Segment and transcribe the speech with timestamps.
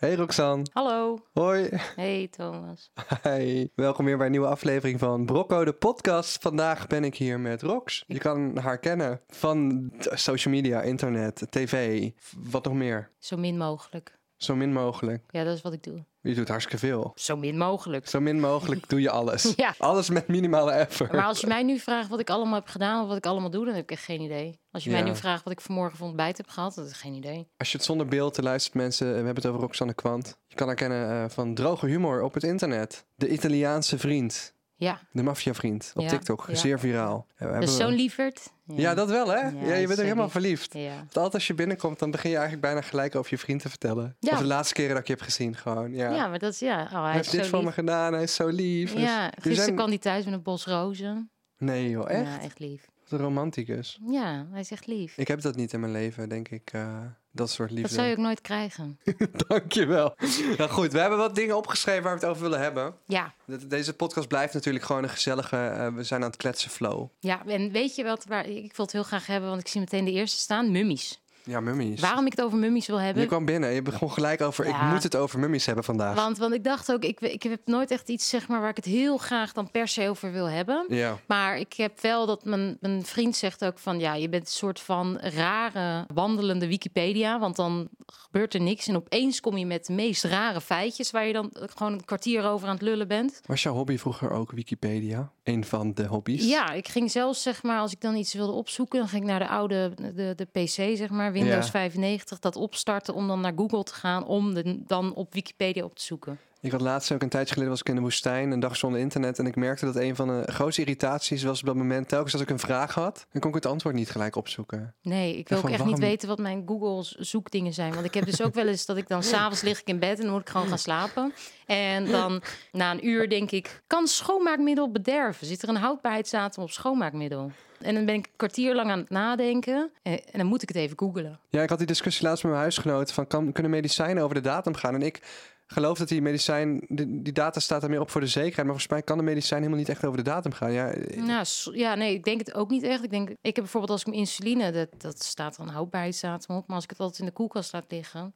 [0.00, 0.66] Hey Roxanne.
[0.72, 1.18] Hallo.
[1.32, 1.68] Hoi.
[1.96, 2.90] Hey Thomas.
[3.22, 3.66] Hi.
[3.74, 6.42] Welkom weer bij een nieuwe aflevering van Brocco, de podcast.
[6.42, 8.04] Vandaag ben ik hier met Rox.
[8.06, 12.10] Je kan haar kennen van social media, internet, tv,
[12.50, 13.10] wat nog meer.
[13.18, 14.19] Zo min mogelijk.
[14.42, 15.22] Zo min mogelijk.
[15.30, 16.04] Ja, dat is wat ik doe.
[16.20, 17.12] Je doet hartstikke veel.
[17.14, 18.08] Zo min mogelijk.
[18.08, 19.52] Zo min mogelijk doe je alles.
[19.56, 19.74] Ja.
[19.78, 21.12] Alles met minimale effort.
[21.12, 23.50] Maar als je mij nu vraagt wat ik allemaal heb gedaan of wat ik allemaal
[23.50, 24.58] doe, dan heb ik echt geen idee.
[24.70, 26.98] Als je mij nu vraagt wat ik vanmorgen van ontbijt heb gehad, dan heb ik
[27.00, 27.48] geen idee.
[27.56, 30.38] Als je het zonder beeld te luistert, mensen, we hebben het over Roxanne Kwant.
[30.46, 33.04] Je kan haar kennen eh, van droge humor op het internet.
[33.16, 34.54] De Italiaanse vriend.
[34.76, 36.44] Ja, De maffiavriend op Ja, TikTok.
[36.48, 36.54] ja.
[36.54, 37.26] Zeer viraal.
[37.38, 38.50] Ja, we dat is hebben- zo'n lieverd.
[38.76, 39.40] Ja, dat wel hè?
[39.48, 40.32] Ja, je bent er helemaal lief.
[40.32, 40.74] verliefd.
[40.74, 40.94] Ja.
[40.96, 43.68] Want altijd als je binnenkomt, dan begin je eigenlijk bijna gelijk over je vriend te
[43.68, 44.16] vertellen.
[44.18, 44.32] Ja.
[44.32, 45.92] Of de laatste keren dat ik je heb gezien, gewoon.
[45.94, 46.10] Ja.
[46.14, 46.82] ja, maar dat is ja.
[46.92, 48.92] Oh, hij heeft dit voor me gedaan, hij is zo lief.
[48.92, 51.30] Dus Ja, die gisteren zijn- kwam hij thuis met een bos rozen.
[51.58, 52.26] Nee joh, echt?
[52.26, 52.88] Ja, echt lief.
[53.08, 53.98] Wat een romanticus.
[54.06, 55.16] Ja, hij is echt lief.
[55.16, 56.70] Ik heb dat niet in mijn leven, denk ik.
[56.72, 56.98] eh,
[57.32, 57.82] dat soort liefde.
[57.88, 58.98] Dat zou je ook nooit krijgen.
[59.48, 60.14] Dankjewel.
[60.58, 62.94] nou goed, we hebben wat dingen opgeschreven waar we het over willen hebben.
[63.06, 65.56] Ja, De- Deze podcast blijft natuurlijk gewoon een gezellige...
[65.56, 67.08] eh, we zijn aan het kletsen flow.
[67.18, 69.80] ja, en weet je wat, waar, ik wil het heel graag hebben, want ik zie
[69.80, 71.19] meteen de eerste staan, mummies.
[71.44, 72.00] Ja, mummies.
[72.00, 74.66] Waarom ik het over mummies wil hebben, Je kwam binnen, je begon gelijk over...
[74.66, 76.14] Ik moet het over mummies hebben vandaag.
[76.14, 78.76] Want, want ik dacht ook, ik, ik heb nooit echt iets zeg maar, waar ik
[78.76, 80.84] het heel graag dan per se over wil hebben.
[80.88, 81.18] Ja.
[81.26, 84.52] Maar ik heb wel dat mijn, mijn vriend zegt ook van ja, je bent een
[84.52, 87.38] soort van rare wandelende Wikipedia.
[87.38, 88.88] Want dan gebeurt er niks.
[88.88, 92.44] En opeens kom je met de meest rare feitjes waar je dan gewoon een kwartier
[92.44, 93.40] over aan het lullen bent.
[93.46, 95.32] Was jouw hobby vroeger ook Wikipedia?
[95.42, 96.48] Een van de hobby's?
[96.48, 99.28] Ja, ik ging zelfs zeg maar, als ik dan iets wilde opzoeken, dan ging ik
[99.28, 101.70] naar de oude de, de PC, zeg maar, Windows Ja.
[101.70, 105.96] 95, dat opstarten om dan naar Google te gaan om de, dan op Wikipedia op
[105.96, 106.38] te zoeken.
[106.62, 109.00] Ik had laatst ook een tijdje geleden was ik in de woestijn, een dag zonder
[109.00, 109.38] internet.
[109.38, 112.42] En ik merkte dat een van de grootste irritaties was op dat moment, telkens als
[112.42, 114.94] ik een vraag had, dan kon ik het antwoord niet gelijk opzoeken.
[115.02, 117.94] Nee, ik wil ook echt niet weten wat mijn Google zoekdingen zijn.
[117.94, 120.18] Want ik heb dus ook wel eens dat ik dan s'avonds lig ik in bed
[120.18, 121.32] en dan moet ik gewoon gaan slapen.
[121.66, 122.42] En dan
[122.72, 125.46] na een uur denk ik, kan schoonmaakmiddel bederven?
[125.46, 127.50] Zit er een houdbaarheidsdatum op schoonmaakmiddel?
[127.80, 130.68] En dan ben ik een kwartier lang aan het nadenken en, en dan moet ik
[130.68, 131.38] het even googelen.
[131.48, 134.40] Ja, ik had die discussie laatst met mijn huisgenoten van, kan, kunnen medicijnen over de
[134.40, 134.94] datum gaan?
[134.94, 135.20] En ik
[135.66, 138.56] geloof dat die medicijn, die, die data staat er meer op voor de zekerheid.
[138.56, 140.72] Maar volgens mij kan de medicijn helemaal niet echt over de datum gaan.
[140.72, 143.04] Ja, eh, Nou, ja, nee, ik denk het ook niet echt.
[143.04, 146.56] Ik denk, ik heb bijvoorbeeld als ik mijn insuline, dat, dat staat er een houdbaarheidsdatum
[146.56, 146.66] op.
[146.66, 148.34] Maar als ik het altijd in de koelkast laat liggen,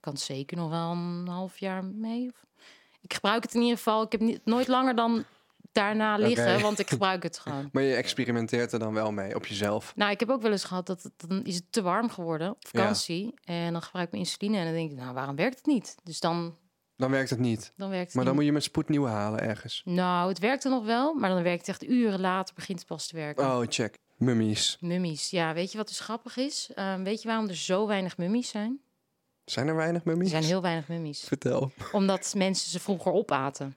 [0.00, 2.28] kan het zeker nog wel een half jaar mee.
[2.28, 2.44] Of...
[3.00, 4.02] Ik gebruik het in ieder geval.
[4.02, 5.24] Ik heb niet, nooit langer dan
[5.74, 7.68] daarna liggen, want ik gebruik het gewoon.
[7.72, 9.92] Maar je experimenteert er dan wel mee op jezelf.
[9.96, 12.50] Nou, ik heb ook wel eens gehad dat het, dan is het te warm geworden
[12.50, 13.34] op vakantie.
[13.44, 15.94] En dan gebruik ik mijn insuline en dan denk ik, nou, waarom werkt het niet?
[16.02, 16.56] Dus dan,
[16.96, 17.72] Dan werkt het niet.
[17.76, 19.82] dan werkt het Maar dan moet je met spoed nieuwe halen ergens.
[19.84, 23.06] Nou, het werkte nog wel, maar dan werkt het echt uren later begint het pas
[23.06, 23.44] te werken.
[23.44, 23.98] Oh, check.
[24.16, 24.76] Mummies.
[24.80, 25.30] Mummies.
[25.30, 26.70] Ja, weet je wat dus grappig is?
[26.74, 28.80] Ehm, weet je waarom er zo weinig mummies zijn?
[29.44, 30.30] Zijn er weinig Er mummies?
[30.30, 31.20] zijn heel weinig mummies.
[31.24, 31.72] Vertel.
[31.92, 33.76] Omdat mensen ze vroeger opaten.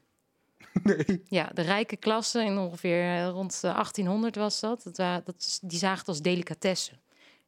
[0.84, 1.24] Nee.
[1.26, 4.84] Ja, de rijke klasse in ongeveer eh, rond de 1800 was dat.
[4.84, 4.96] dat,
[5.26, 7.00] dat die zagen het als delicatessen.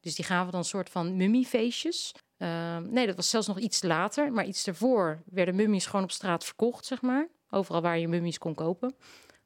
[0.02, 2.16] Dus die gaven dan een soort van mummiefeestjes.
[2.38, 4.32] Ehm, nee, dat was zelfs nog iets later.
[4.32, 7.28] Maar iets daarvoor werden mummies gewoon op straat verkocht, zeg maar.
[7.50, 8.96] Overal waar je mummies kon kopen.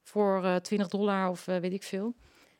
[0.03, 2.13] Voor eh 20 dollar of eh, weet ik veel.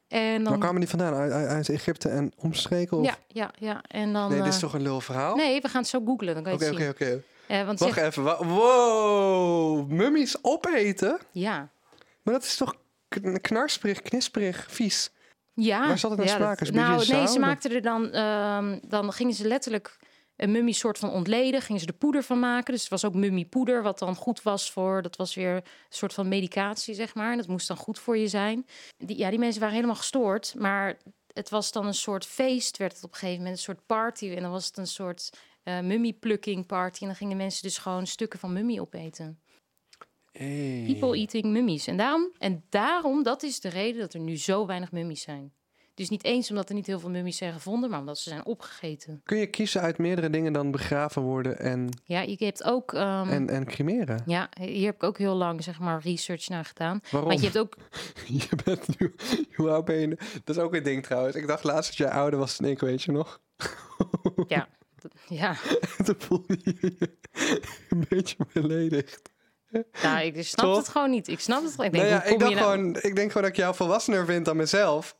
[0.07, 0.59] En Waar dan...
[0.59, 1.13] kwamen die vandaan?
[1.31, 2.97] Uit, Egypte en omstreken?
[2.97, 3.05] Of?
[3.05, 3.83] Ja, ja, ja.
[3.87, 4.29] En dan...
[4.29, 5.35] Nee, dit is eh, toch een lul verhaal?
[5.35, 7.13] Nee, we gaan het zo googlen, dan kan je Oké, het oké, zien.
[7.13, 7.23] oké.
[7.53, 8.23] Eh, want Wacht even.
[8.23, 9.89] wa- Wow!
[9.91, 11.19] Mummies opeten?
[11.31, 11.71] ja.
[12.23, 12.75] Maar dat is toch
[13.07, 15.11] kn- knarsperig, knisperig, vies?
[15.53, 15.87] Ja.
[15.87, 16.37] Waar zat het naar ja,
[16.71, 18.11] nou, nee, ze maakten er dan...
[18.11, 19.97] ehm, dan gingen ze letterlijk
[20.35, 21.61] een mummie soort van ontleden.
[21.61, 22.73] Gingen ze er poeder van maken.
[22.73, 25.01] Dus het was ook mummiepoeder, wat dan goed was voor...
[25.01, 27.31] Dat was weer een soort van medicatie, zeg maar.
[27.31, 28.65] En dat moest dan goed voor je zijn.
[28.97, 30.55] Die, ja, die mensen waren helemaal gestoord.
[30.57, 30.97] Maar
[31.33, 33.57] het was dan een soort feest, werd het op een gegeven moment.
[33.57, 34.29] Een soort party.
[34.35, 35.29] En dan was het een soort
[35.63, 37.01] eh mummie-plucking party.
[37.01, 39.39] En dan gingen mensen dus gewoon stukken van mummie opeten.
[40.31, 40.83] Hey.
[40.87, 41.87] People eating mummies.
[41.87, 45.53] En daarom, en daarom, dat is de reden dat er nu zo weinig mummies zijn.
[45.95, 48.45] Dus niet eens omdat er niet heel veel mummies zijn gevonden, maar omdat ze zijn
[48.45, 49.21] opgegeten.
[49.23, 52.93] Kun je kiezen uit meerdere dingen dan begraven worden en, Ja, je hebt ook.
[52.93, 54.23] ehm, en, en cremeren?
[54.25, 56.99] Ja, hier heb ik ook heel lang zeg maar research naar gedaan.
[57.11, 57.29] Waarom?
[57.29, 57.77] Want je hebt ook.
[58.49, 59.13] Je bent nu...
[59.55, 60.07] Hoe oud ben je?
[60.43, 61.35] Dat is ook een ding trouwens.
[61.35, 63.41] Ik dacht laatst dat jij ouder was dan ik, weet je nog?
[64.47, 64.67] Ja,
[65.27, 65.55] ja.
[66.47, 67.09] Je je
[67.89, 69.21] een beetje beledigd.
[70.03, 70.77] Nou, ik snap Toch?
[70.77, 71.27] het gewoon niet.
[71.27, 71.85] Ik snap het gewoon.
[71.85, 74.25] Ik denk, nou ja, ik dacht, nou- gewoon, ik denk gewoon dat ik jou volwassener
[74.25, 75.17] vind dan mezelf.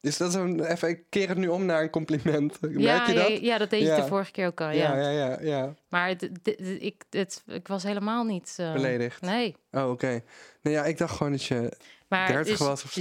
[0.00, 2.60] Dus dat is een, even, ik keer het nu om naar een compliment.
[2.60, 3.28] Merk ja, je dat?
[3.28, 4.70] Ja, ja, dat deed je de vorige keer ook al.
[4.70, 5.38] ja, Ja, ja, ja.
[5.40, 5.74] ja.
[5.88, 8.54] Maar het, het- het- ik, het, ik was helemaal niet.
[8.56, 9.20] eh, Beledigd.
[9.20, 9.56] Nee.
[9.72, 10.22] Oh, oké.
[10.62, 11.72] Nou ja, ik dacht gewoon dat je...
[12.10, 12.98] Maar 30 dus was of zo.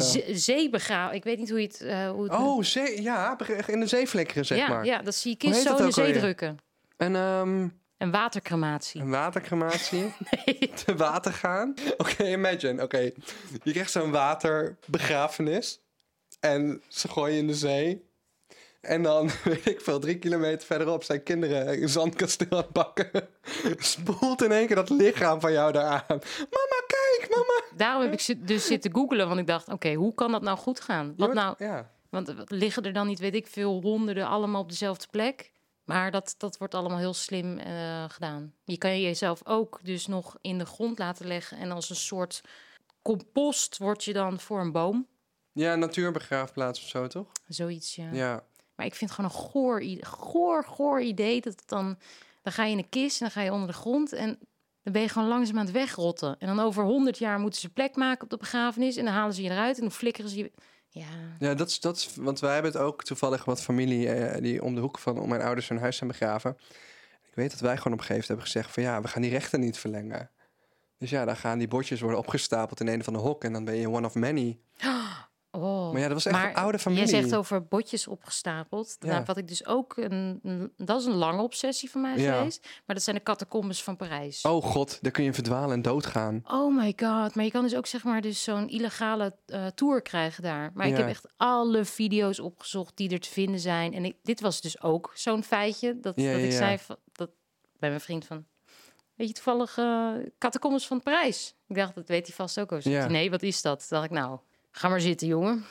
[1.11, 1.81] Ik weet niet hoe je het.
[1.81, 4.85] eh, hoe het Oh, zee, ja, in de zee flikkeren, zeg ja, maar.
[4.85, 6.57] ja, dat zie heet zo in de ook zee drukken.
[6.97, 7.15] En
[7.97, 9.01] Een watercrematie.
[9.01, 10.13] Een watercrematie?
[10.45, 10.71] Nee.
[10.85, 11.73] Te water gaan?
[11.97, 12.83] Oké, imagine.
[12.83, 12.99] Oké,
[13.63, 15.79] je krijgt zo'n waterbegrafenis.
[16.39, 18.07] En ze gooien in de zee.
[18.81, 23.09] En dan, weet ik veel, drie kilometer verderop zijn kinderen een zandkasteel aan het bakken.
[23.77, 26.19] Spoelt in één keer dat lichaam van jou daar aan.
[26.37, 26.78] Mama, kijk, mama.
[27.79, 30.79] Daarom heb ik dus zitten googelen, want ik dacht, oké, hoe kan dat nou goed
[30.79, 31.13] gaan?
[31.17, 31.91] Wat nou, Ja.
[32.09, 35.51] want liggen er dan niet, weet ik veel, honderden allemaal op dezelfde plek?
[35.83, 38.53] Maar dat, dat wordt allemaal heel slim eh, gedaan.
[38.63, 42.41] Je kan jezelf ook dus nog in de grond laten leggen en als een soort
[43.01, 45.07] compost word je dan voor een boom.
[45.51, 47.27] ja, natuurbegraafplaats of zo, toch?
[47.47, 48.09] Zoiets, ja.
[48.11, 48.43] Ja.
[48.75, 51.41] Maar ik vind het gewoon een goor, goor, goor idee.
[51.41, 51.97] Dat het dan,
[52.41, 54.13] dan ga je in een kist en dan ga je onder de grond.
[54.13, 54.39] En
[54.83, 56.35] dan ben je gewoon langzaam aan het wegrotten.
[56.39, 58.97] En dan over honderd jaar moeten ze plek maken op de begrafenis.
[58.97, 60.51] En dan halen ze je eruit en dan flikkeren ze je...
[60.91, 61.05] Ja,
[61.39, 64.63] Ja, dat is, dat is, want wij hebben het ook toevallig wat familie eh, die
[64.63, 66.57] om de hoek van om mijn ouders hun huis zijn begraven.
[67.29, 69.21] Ik weet dat wij gewoon op een gegeven moment hebben gezegd van ja, we gaan
[69.21, 70.31] die rechten niet verlengen.
[70.97, 73.65] Dus ja, dan gaan die bordjes worden opgestapeld in een van de hok en dan
[73.65, 74.59] ben je one of many.
[75.51, 75.91] oh.
[75.91, 77.07] Maar ja, dat was echt een oude familie.
[77.09, 78.95] Jij zegt over botjes opgestapeld.
[78.99, 79.07] Ja.
[79.11, 79.97] Nou, wat ik dus ook...
[79.97, 82.37] Een, een- dat is een lange obsessie van mij Ja.
[82.37, 82.67] geweest.
[82.85, 84.41] Maar dat zijn de catacombes van Parijs.
[84.41, 86.41] Oh god, daar kun je verdwalen en doodgaan.
[86.47, 87.35] Oh my god.
[87.35, 90.71] Maar je kan dus ook zeg maar dus zo'n illegale eh, tour krijgen daar.
[90.73, 93.93] Maar ik heb echt alle video's opgezocht die er te vinden zijn.
[93.93, 97.29] En ik, dit was dus ook zo'n feitje dat, dat ik zei van, dat,
[97.79, 98.45] bij mijn vriend van...
[99.15, 99.73] Weet je toevallig
[100.37, 101.55] catacombes van Parijs?
[101.67, 102.71] Ik dacht, dat weet hij vast ook.
[102.71, 102.79] al.
[103.07, 103.79] Nee, wat is dat?
[103.87, 104.39] Toen dacht ik, nou,
[104.71, 105.65] ga maar zitten, jongen.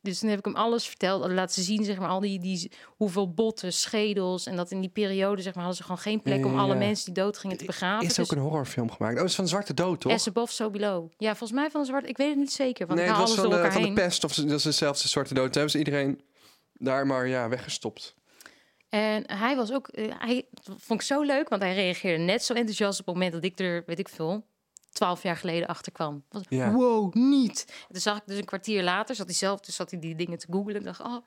[0.00, 1.30] Dus toen heb ik hem alles verteld.
[1.30, 4.46] Laten zien, zeg maar, al die, die hoeveel botten, schedels.
[4.46, 6.58] En dat in die periode, zeg maar, hadden ze gewoon geen plek Ja, ja, om
[6.58, 6.78] alle ja.
[6.78, 8.06] mensen die dood gingen te begraven.
[8.06, 9.18] Is Dus ook een horrorfilm gemaakt.
[9.18, 10.12] Oh, is van Zwarte Dood, toch?
[10.12, 11.10] As above, so below.
[11.18, 12.08] Ja, volgens mij van de zwart.
[12.08, 14.24] Ik weet het niet zeker, want nee, het was alles van de, van de pest.
[14.24, 15.44] Of dat is dezelfde Zwarte Dood.
[15.44, 16.20] Toen hebben ze iedereen
[16.72, 18.14] daar maar ja, weggestopt.
[18.88, 20.46] En hij was ook, eh, hij
[20.78, 23.58] vond ik zo leuk, want hij reageerde net zo enthousiast op het moment dat ik
[23.58, 24.44] er, weet ik veel,
[24.94, 26.24] twaalf jaar geleden achter kwam.
[26.28, 26.72] Was, Ja.
[26.72, 27.64] Wow, niet.
[27.68, 30.14] En toen zag ik dus een kwartier later, zat hij zelf, dus zat hij die
[30.14, 30.74] dingen te googlen.
[30.76, 31.26] En dacht, oh,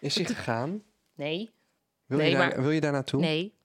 [0.00, 0.82] Is hij gegaan?
[1.14, 1.50] nee,
[2.06, 3.20] Wil, Nee, je, daar, maar- wil je daar naartoe?
[3.20, 3.56] nee.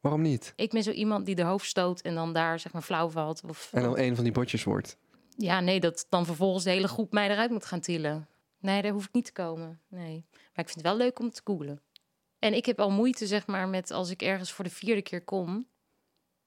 [0.00, 0.52] Waarom niet?
[0.56, 3.42] Ik ben zo iemand die de hoofd stoot en dan daar zeg maar flauw valt.
[3.48, 4.96] Of, En dan een van die bordjes wordt.
[5.36, 8.28] Ja, nee, dat dan vervolgens de hele groep mij eruit moet gaan tillen.
[8.58, 9.80] Nee, daar hoef ik niet te komen.
[9.88, 10.24] Nee.
[10.30, 11.80] Maar ik vind het wel leuk om te googlen.
[12.38, 15.24] En ik heb al moeite, zeg maar, met als ik ergens voor de vierde keer
[15.24, 15.66] kom,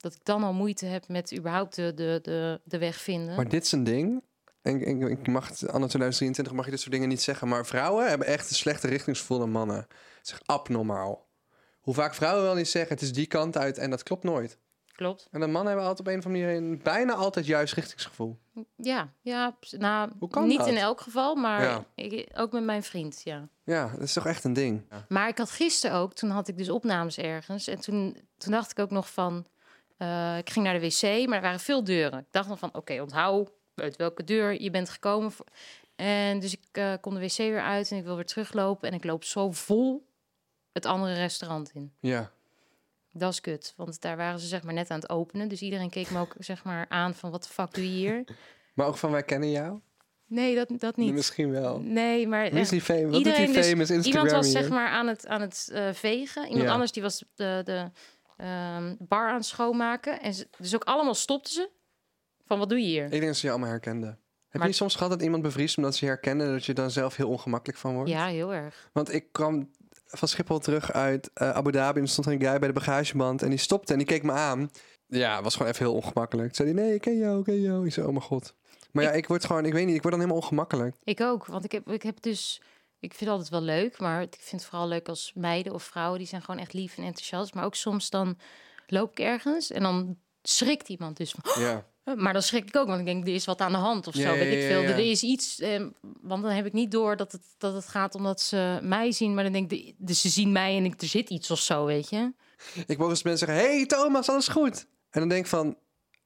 [0.06, 3.36] dat ik dan al moeite heb met überhaupt de, de, de, de weg vinden.
[3.36, 4.24] Maar dit is een ding.
[4.62, 7.48] En, ik- ik mag het, anno 2023 mag je dit soort dingen niet zeggen.
[7.48, 9.78] Maar vrouwen hebben echt een slechte richtingsgevoel dan mannen.
[9.78, 11.28] Het is echt abnormaal.
[11.81, 13.78] Hoe vaak vrouwen wel niet zeggen, het is die kant uit.
[13.78, 14.57] En dat klopt nooit.
[14.92, 15.28] Klopt.
[15.31, 18.38] En dan mannen hebben altijd op een of andere manier bijna altijd juist richtingsgevoel.
[18.75, 19.57] Ja, ja.
[19.78, 20.68] Nou, Hoe kan niet dat?
[20.68, 21.86] in elk geval, maar Ja.
[21.96, 23.48] ik, ook met mijn vriend, ja.
[23.63, 24.81] Ja, dat is toch echt een ding.
[25.10, 27.68] Maar ik had gisteren ook, toen had ik dus opnames ergens.
[27.68, 29.46] En toen, toen dacht ik ook nog van,
[29.97, 32.19] eh, ik ging naar de wc, maar er waren veel deuren.
[32.19, 35.31] Ik dacht nog van, oké, onthoud uit welke deur je bent gekomen.
[35.95, 38.89] En dus ik eh, kom de wc weer uit en ik wil weer teruglopen.
[38.89, 40.07] En ik loop zo vol
[40.71, 41.94] het andere restaurant in.
[42.00, 42.31] Ja.
[43.12, 45.47] Dat is kut, want daar waren ze zeg maar net aan het openen.
[45.47, 48.24] Dus iedereen keek me ook zeg maar aan van, wat de fuck doe je hier?
[48.75, 49.80] Maar ook van wij kennen jou?
[50.27, 51.13] Nee, dat, dat niet.
[51.13, 51.80] Misschien wel.
[51.80, 52.81] Nee, maar Wie is die?
[52.81, 54.62] Wat Iedereen die dus- famous Instagram iemand was hier?
[54.62, 56.44] zeg maar aan het, aan het eh, vegen.
[56.47, 56.71] Iemand Ja.
[56.71, 57.92] anders die was de, de
[58.37, 60.21] ehm, bar aan het schoonmaken.
[60.21, 61.69] En ze, dus ook allemaal stopten ze.
[62.45, 63.04] Van wat doe je hier?
[63.04, 64.09] Ik denk dat ze je allemaal herkenden.
[64.09, 64.18] Heb
[64.51, 66.51] Maar- je niet soms gehad dat iemand bevriest omdat ze je herkenden...
[66.51, 68.09] dat je dan zelf heel ongemakkelijk van wordt?
[68.09, 68.89] Ja, heel erg.
[68.94, 69.71] Want ik kwam
[70.06, 71.99] van Schiphol terug uit eh, Abu Dhabi...
[71.99, 74.31] en stond er een guy bij de bagageband en die stopte en die keek me
[74.31, 74.69] aan.
[75.07, 76.54] Ja, het was gewoon even heel ongemakkelijk.
[76.54, 77.85] Toen zei hij, nee, ik ken jou, ik ken jou.
[77.85, 78.56] Ik zei, oh mijn god.
[78.92, 80.95] Maar ja, ik word gewoon, ik weet niet, ik word dan helemaal ongemakkelijk.
[81.04, 82.61] Ik ook, want ik heb, ik heb dus...
[83.06, 85.83] Ik vind het altijd wel leuk, maar ik vind het vooral leuk als meiden of
[85.83, 86.19] vrouwen...
[86.19, 87.54] die zijn gewoon echt lief en enthousiast.
[87.54, 88.38] Maar ook soms dan
[88.88, 91.64] loop ik ergens en dan schrikt iemand dus van...
[91.64, 91.85] Ja.
[92.16, 94.14] Maar dan schrik ik ook, want ik denk, er is wat aan de hand of
[94.14, 94.21] zo.
[94.21, 94.81] ja, weet ik veel.
[94.83, 95.59] Er is iets.
[95.59, 95.85] Eh,
[96.21, 99.33] want dan heb ik niet door dat het, dat het gaat omdat ze mij zien.
[99.33, 101.59] Maar dan denk ik, de- dus ze zien mij en ik, er zit iets of
[101.59, 102.31] zo, weet je.
[102.88, 104.85] Ik hoor eens mensen zeggen, hey Thomas, alles goed?
[105.09, 105.78] En dan denk ik van,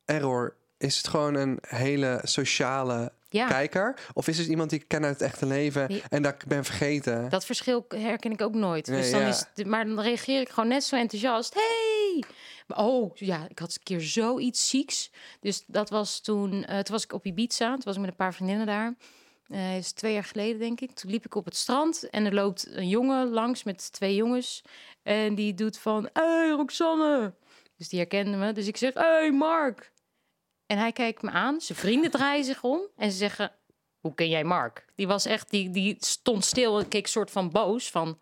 [0.06, 4.00] error, is het gewoon een hele sociale Ja, kijker?
[4.14, 6.00] Of is het iemand die ik ken uit het echte leven Ja.
[6.10, 7.30] en dat ik ben vergeten?
[7.30, 8.88] dat verschil herken ik ook nooit.
[8.88, 9.28] Nee, dus dan ja.
[9.28, 11.54] is het, maar dan reageer ik gewoon net zo enthousiast.
[11.54, 12.24] Hey!
[12.68, 15.12] Oh, ja, ik had een keer zoiets zieks.
[15.40, 17.74] Dus dat was toen, eh, toen was ik op Ibiza.
[17.74, 18.96] Toen was ik met een paar vriendinnen daar.
[19.48, 20.92] Eh is twee jaar geleden, denk ik.
[20.92, 24.62] Toen liep ik op het strand en er loopt een jongen langs met twee jongens.
[25.04, 27.34] En die doet van, hey Roxanne.
[27.78, 28.52] Dus die herkende me.
[28.52, 29.92] Dus ik zeg, hey Mark.
[30.70, 31.62] En hij kijkt me aan.
[31.62, 33.52] Zijn vrienden draaien zich om en ze zeggen,
[34.00, 34.86] hoe ken jij Mark?
[34.96, 38.20] Die was echt, die, die stond stil en keek soort van boos van,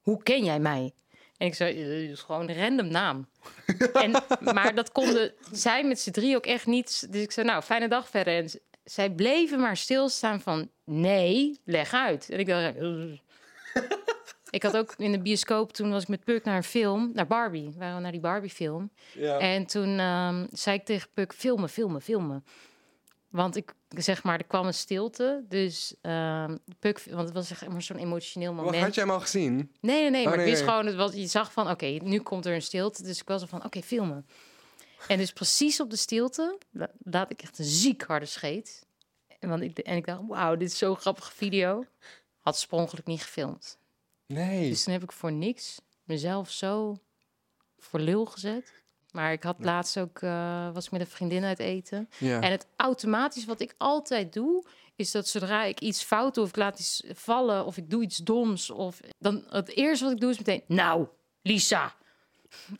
[0.00, 0.92] hoe ken jij mij?
[1.36, 3.28] En ik zei, "Eh, het is gewoon een random naam.
[3.92, 4.10] en,
[4.40, 7.12] maar dat konden zij met z'n drie ook echt niet.
[7.12, 8.36] Dus ik zei, nou, fijne dag verder.
[8.36, 8.50] En
[8.84, 12.28] zij bleven maar stilstaan van, nee, leg uit.
[12.30, 12.74] En ik dacht.
[14.50, 17.26] Ik had ook in de bioscoop, toen was ik met Puk naar een film, naar
[17.26, 17.70] Barbie.
[17.70, 18.90] We waren naar die Barbie-film.
[19.14, 19.38] Ja.
[19.38, 22.44] En toen ehm, zei ik tegen Puk, filmen, filmen, filmen.
[23.28, 25.44] Want ik, zeg maar, er kwam een stilte.
[25.48, 28.82] Dus ehm Puk, want het was echt maar zo'n emotioneel Wat moment.
[28.84, 29.54] had jij hem al gezien?
[29.80, 30.22] Nee, nee, nee.
[30.22, 33.02] Oh, maar nee, gewoon, het was, je zag van, oké, nu komt er een stilte.
[33.02, 34.26] Dus ik was er van, oké, filmen.
[35.08, 38.86] En dus precies op de stilte la- laat ik echt een ziek harde scheet.
[39.38, 41.84] En, want ik, en ik dacht, wauw, dit is zo'n grappige video.
[42.38, 43.78] Had sprongelijk niet gefilmd.
[44.28, 44.68] Nee.
[44.68, 46.96] Dus toen heb ik voor niks mezelf zo
[47.78, 48.72] voor lul gezet.
[49.10, 52.08] Maar ik had laatst ook, eh, was ik met een vriendin uit eten.
[52.18, 52.40] Ja.
[52.40, 54.66] En het automatisch wat ik altijd doe,
[54.96, 58.02] is dat zodra ik iets fout doe of ik laat iets vallen of ik doe
[58.02, 61.06] iets doms, of dan het eerste wat ik doe is meteen, nou,
[61.42, 61.94] Lisa.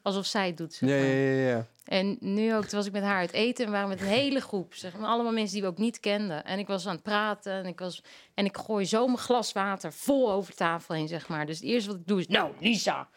[0.03, 0.73] Alsof zij het doet.
[0.73, 0.99] zeg maar.
[0.99, 1.67] ja, ja, ja.
[1.85, 4.07] En nu ook, toen was ik met haar uit eten en we waren met een
[4.07, 4.75] hele groep.
[4.75, 6.45] Zeg maar, allemaal mensen die we ook niet kenden.
[6.45, 8.03] En ik was aan het praten en ik, was,
[8.35, 11.47] en ik gooi zo mijn glas water vol over tafel heen, zeg maar.
[11.47, 13.09] Dus het eerste wat ik doe is, nou, Lisa.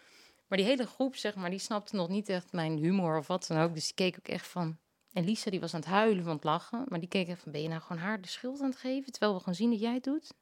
[0.48, 3.48] Maar die hele groep, zeg maar, die snapte nog niet echt mijn humor of wat
[3.48, 3.74] dan ook.
[3.74, 4.78] Dus die keek ook echt van...
[5.14, 6.86] En Lisa, die was aan het huilen van het lachen.
[6.88, 9.12] Maar die keek echt van, ben je nou gewoon haar de schuld aan het geven?
[9.12, 10.34] Terwijl we gewoon zien dat jij het doet.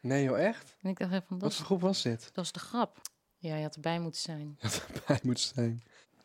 [0.00, 0.76] Nee joh, echt?
[0.82, 2.30] En ik dacht echt van, dat Wat voor groep was dit?
[2.32, 3.00] dat is de grap.
[3.38, 4.58] Ja, je had erbij moeten zijn.
[4.60, 4.68] Ja,
[5.06, 5.82] bij moet zijn.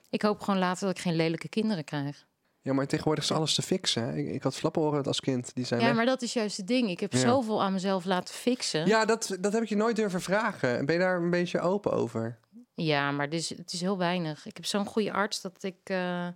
[0.10, 2.25] Ik hoop gewoon later dat ik geen lelijke kinderen krijg.
[2.62, 4.03] Ja, maar tegenwoordig is alles te fixen.
[4.03, 4.15] hè.
[4.15, 5.51] Ik, ik had flaporen als kind.
[5.56, 5.96] Die zijn Ja, weg.
[5.96, 6.89] maar dat is juist het ding.
[6.89, 7.20] Ik heb Ja.
[7.20, 8.88] zoveel aan mezelf laten fixen.
[8.88, 10.86] Ja, dat, dat heb ik je nooit durven vragen.
[10.86, 12.39] Ben je daar een beetje open over?
[12.74, 14.46] Ja, maar het is, het is heel weinig.
[14.46, 15.75] Ik heb zo'n goede arts dat ik...
[15.84, 16.27] eh,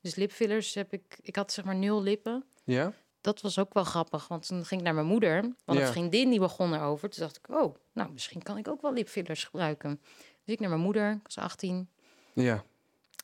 [0.00, 1.18] dus lipfillers heb ik...
[1.22, 2.44] Ik had zeg maar nul lippen.
[2.64, 2.92] Ja?
[3.34, 5.40] Dat was ook wel grappig, want toen ging ik naar mijn moeder.
[5.64, 5.86] Want Ja.
[5.86, 7.10] een vriendin die begon erover.
[7.10, 10.00] Toen dacht ik, oh, nou, misschien kan ik ook wel lipfillers gebruiken.
[10.44, 11.88] Dus ik naar mijn moeder, ik was 18.
[12.32, 12.64] Ja.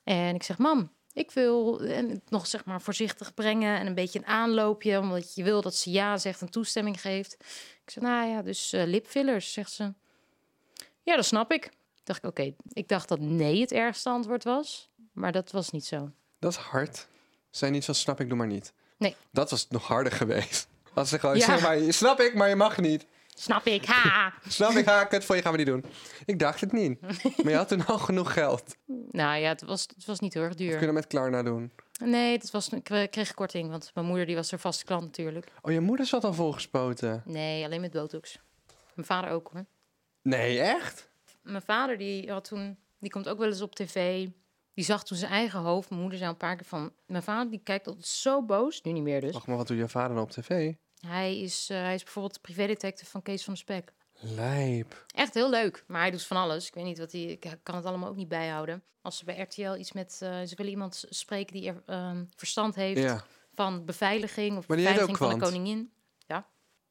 [0.05, 3.95] En ik zeg, mam, ik wil en het nog zeg maar voorzichtig brengen en een
[3.95, 7.33] beetje een aanloopje, omdat je wil dat ze ja zegt en toestemming geeft.
[7.85, 9.93] Ik zeg, nou ja, dus eh, lipfillers, zegt ze.
[11.03, 11.71] Ja, dat snap ik.
[12.03, 15.85] Dacht ik, oké, ik dacht dat nee het ergste antwoord was, maar dat was niet
[15.85, 16.11] zo.
[16.39, 17.09] Dat is hard.
[17.51, 18.73] Zijn niet van snap ik, doe maar niet.
[18.97, 19.17] Nee.
[19.31, 20.69] Dat was nog harder geweest.
[20.95, 21.45] Als ze gewoon, Ja.
[21.45, 23.07] zeg maar, snap ik, maar je mag niet.
[23.37, 24.33] Snap ik, ha!
[24.49, 25.85] Snap ik, ha, kut voor je gaan we niet doen.
[26.25, 27.01] Ik dacht het niet.
[27.01, 28.77] Maar je had toen al genoeg geld.
[29.11, 30.77] nou ja, het was, het was niet heel erg We duur.
[30.77, 31.73] kunnen met Klarna doen.
[32.05, 35.47] Nee, het was, ik kreeg korting, want mijn moeder die was er vaste klant natuurlijk.
[35.63, 37.23] Oh, je moeder zat al volgespoten.
[37.25, 38.39] Nee, alleen met botox.
[38.95, 39.65] Mijn vader ook hoor.
[40.23, 41.09] Nee, echt?
[41.43, 44.27] Mijn vader die had toen, die komt ook wel eens op tv.
[44.75, 45.89] Die zag toen zijn eigen hoofd.
[45.89, 48.93] Mijn moeder zei een paar keer van, mijn vader die kijkt altijd zo boos, nu
[48.93, 49.33] niet meer dus.
[49.33, 50.73] Wacht maar, wat doet je vader dan op tv?
[51.07, 53.93] Hij is, eh, hij is bijvoorbeeld de privédetective van Kees van de Spek.
[54.21, 55.05] Lijp.
[55.15, 56.67] Echt heel leuk, maar hij doet van alles.
[56.67, 58.83] Ik weet niet wat hij, ik kan het allemaal ook niet bijhouden.
[59.03, 62.75] Als ze bij RTL iets met, eh, ze willen iemand spreken die er ehm, verstand
[62.75, 63.25] heeft Ja.
[63.55, 65.93] van beveiliging of Maar beveiliging ook van de koningin.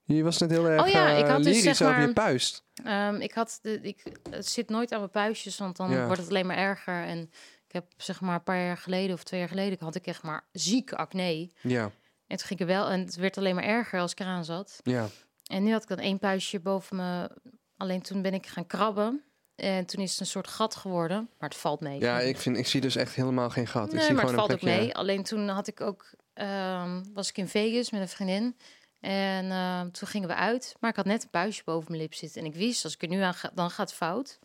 [0.06, 2.06] Je was net heel erg Oh ja, ik eh, had dus, lyrisch zeg over je
[2.06, 2.66] maar- puist.
[2.84, 6.06] Ehm, ik had de, ik het zit nooit aan mijn puistjes, want dan Ja.
[6.06, 7.04] wordt het alleen maar erger.
[7.04, 7.30] En
[7.74, 10.24] ik heb zeg maar een paar jaar geleden of twee jaar geleden had ik echt
[10.24, 11.50] maar zieke acne.
[11.62, 11.84] Ja,
[12.28, 14.80] En toen ging ik wel en het werd alleen maar erger als ik eraan zat.
[14.84, 15.08] ja.
[15.44, 17.30] En nu had ik dan één puistje boven me.
[17.78, 19.24] Alleen toen ben ik gaan krabben
[19.56, 22.00] en toen is het een soort gat geworden, maar het valt mee.
[22.00, 23.88] Ja, ik, vind, ik zie dus echt helemaal geen gat.
[23.88, 24.96] ik Nee, zie maar het valt ook mee.
[24.96, 28.58] Alleen toen had ik ook, ehm, was ik in Vegas met een vriendin.
[29.00, 30.76] En ehm, toen gingen we uit.
[30.80, 32.42] Maar ik had net een puistje boven mijn lip zitten.
[32.42, 34.40] En ik wist, als ik er nu aan ga, dan gaat het fout.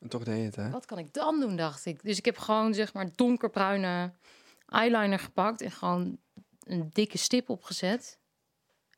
[0.00, 0.70] En Toch deed je het, hè?
[0.70, 2.02] Wat kan ik dan doen, dacht ik.
[2.02, 4.12] Dus ik heb gewoon, zeg maar, donkerbruine
[4.68, 5.60] eyeliner gepakt.
[5.60, 6.18] En gewoon
[6.64, 8.18] een dikke stip opgezet.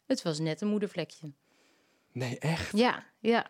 [0.06, 1.32] Het was net een moedervlekje.
[2.12, 2.76] Nee, echt?
[2.76, 3.46] Ja, ja,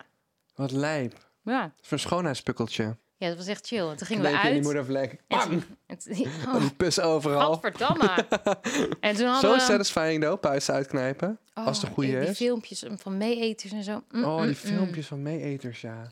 [0.54, 1.30] Wat lijp.
[1.42, 1.75] ja.
[1.80, 2.97] Voor een schoonheidspukkeltje.
[3.16, 3.88] Ja, dat was echt chill.
[3.88, 4.52] En toen gingen we uit.
[4.52, 5.23] die moedervlek.
[5.28, 5.40] Bam!
[5.40, 7.52] toen- en toen- Oh, oh, die pus overal.
[7.52, 8.14] Gadverdamme.
[9.00, 9.61] en toen hadden Zo we...
[9.61, 11.38] satisfying, though, puist uitknijpen.
[11.54, 12.37] als het een goede die, die is.
[12.37, 14.02] filmpjes van meeeters en zo.
[14.11, 14.54] Mm, Oh, die mm, mm.
[14.54, 16.11] filmpjes van meeeters, ja.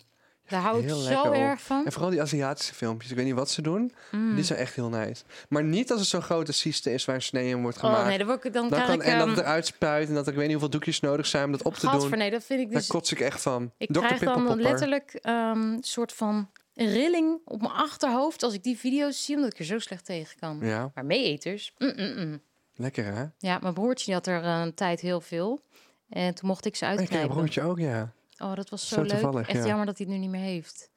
[0.51, 1.33] Daar hou ik zo op.
[1.33, 1.85] erg van.
[1.85, 3.11] En vooral die Aziatische filmpjes.
[3.11, 3.93] Ik weet niet wat ze doen.
[4.11, 4.35] Mm.
[4.35, 5.23] Die zijn echt heel nice.
[5.49, 8.07] Maar niet als het zo'n grote cyste is waar een snee in wordt Oh gemaakt.
[8.07, 9.03] nee, dan, word ik, dan, dan kan, ik...
[9.03, 10.09] en dat ehm, het eruit spuit.
[10.09, 12.19] En dat ik weet niet hoeveel doekjes nodig zijn om dat op te doen.
[12.19, 12.89] nee, dat vind ik Daar dus...
[12.89, 13.73] kots ik echt van.
[13.79, 13.99] Ik Dr.
[13.99, 18.43] krijg dan letterlijk ehm, een soort van rilling op mijn achterhoofd...
[18.43, 20.59] als ik die video's zie, omdat ik er zo slecht tegen kan.
[20.63, 21.73] Ja, Maar meeeters?
[21.79, 22.41] Mm, mm, mm.
[22.75, 23.25] lekker hè?
[23.39, 25.61] Ja, mijn broertje had er eh, een tijd heel veel.
[26.09, 27.37] En toen mocht ik ze Oh, ik ken je uitknijpen.
[27.37, 28.13] broertje ook, ja.
[28.41, 29.11] Oh, dat was zo, Zo leuk.
[29.11, 29.67] toevallig, Echt ja.
[29.67, 30.91] jammer dat hij het nu niet meer heeft.